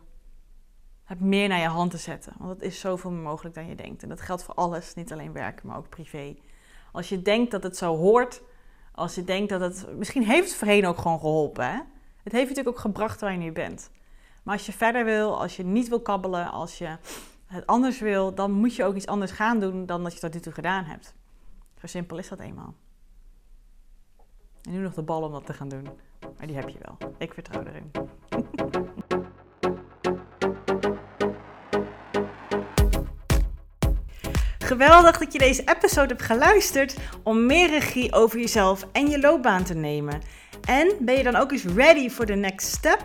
het 1.05 1.21
meer 1.21 1.49
naar 1.49 1.61
je 1.61 1.67
hand 1.67 1.91
te 1.91 1.97
zetten. 1.97 2.33
Want 2.39 2.51
het 2.51 2.63
is 2.63 2.81
zoveel 2.81 3.11
meer 3.11 3.23
mogelijk 3.23 3.55
dan 3.55 3.67
je 3.67 3.75
denkt. 3.75 4.03
En 4.03 4.09
dat 4.09 4.21
geldt 4.21 4.43
voor 4.43 4.55
alles, 4.55 4.95
niet 4.95 5.13
alleen 5.13 5.33
werken, 5.33 5.67
maar 5.67 5.77
ook 5.77 5.89
privé. 5.89 6.37
Als 6.93 7.09
je 7.09 7.23
denkt 7.23 7.51
dat 7.51 7.63
het 7.63 7.77
zo 7.77 7.97
hoort, 7.97 8.43
als 8.93 9.15
je 9.15 9.25
denkt 9.25 9.51
dat 9.51 9.61
het. 9.61 9.97
Misschien 9.97 10.25
heeft 10.25 10.49
het 10.49 10.57
voorheen 10.57 10.87
ook 10.87 10.99
gewoon 10.99 11.21
geholpen. 11.21 11.65
Hè? 11.65 11.81
Het 12.23 12.33
heeft 12.33 12.49
natuurlijk 12.49 12.77
ook 12.77 12.83
gebracht 12.83 13.21
waar 13.21 13.33
je 13.33 13.39
nu 13.39 13.53
bent. 13.53 13.91
Maar 14.43 14.55
als 14.55 14.67
je 14.67 14.73
verder 14.73 15.05
wil, 15.05 15.41
als 15.41 15.57
je 15.57 15.65
niet 15.65 15.89
wil 15.89 16.01
kabbelen, 16.01 16.51
als 16.51 16.79
je 16.79 16.97
het 17.47 17.67
anders 17.67 18.01
wil, 18.01 18.35
dan 18.35 18.53
moet 18.53 18.75
je 18.75 18.85
ook 18.85 18.95
iets 18.95 19.07
anders 19.07 19.33
gaan 19.33 19.61
doen 19.61 19.87
dan 19.87 20.03
dat 20.03 20.13
je 20.13 20.21
tot 20.21 20.35
nu 20.35 20.41
toe 20.41 20.53
gedaan 20.53 20.85
hebt. 20.85 21.15
Zo 21.81 21.87
simpel 21.87 22.19
is 22.19 22.29
dat 22.29 22.39
eenmaal. 22.39 22.75
En 24.63 24.73
nu 24.73 24.79
nog 24.79 24.95
de 24.95 25.03
bal 25.03 25.23
om 25.23 25.33
dat 25.33 25.47
te 25.47 25.53
gaan 25.53 25.69
doen. 25.69 25.89
Maar 26.37 26.47
die 26.47 26.57
heb 26.57 26.69
je 26.69 26.79
wel. 26.83 27.13
Ik 27.19 27.35
vertrouw 27.35 27.63
erin. 27.63 27.91
Geweldig 34.65 35.19
dat 35.19 35.33
je 35.33 35.39
deze 35.39 35.63
episode 35.65 36.09
hebt 36.09 36.23
geluisterd 36.23 36.97
om 37.23 37.47
meer 37.47 37.69
regie 37.69 38.13
over 38.13 38.39
jezelf 38.39 38.87
en 38.93 39.11
je 39.11 39.21
loopbaan 39.21 39.65
te 39.65 39.75
nemen. 39.75 40.21
En 40.69 40.93
ben 41.01 41.17
je 41.17 41.23
dan 41.23 41.37
ook 41.37 41.53
eens 41.53 41.65
ready 41.65 42.11
for 42.11 42.27
the 42.27 42.35
next 42.35 42.67
step? 42.67 43.05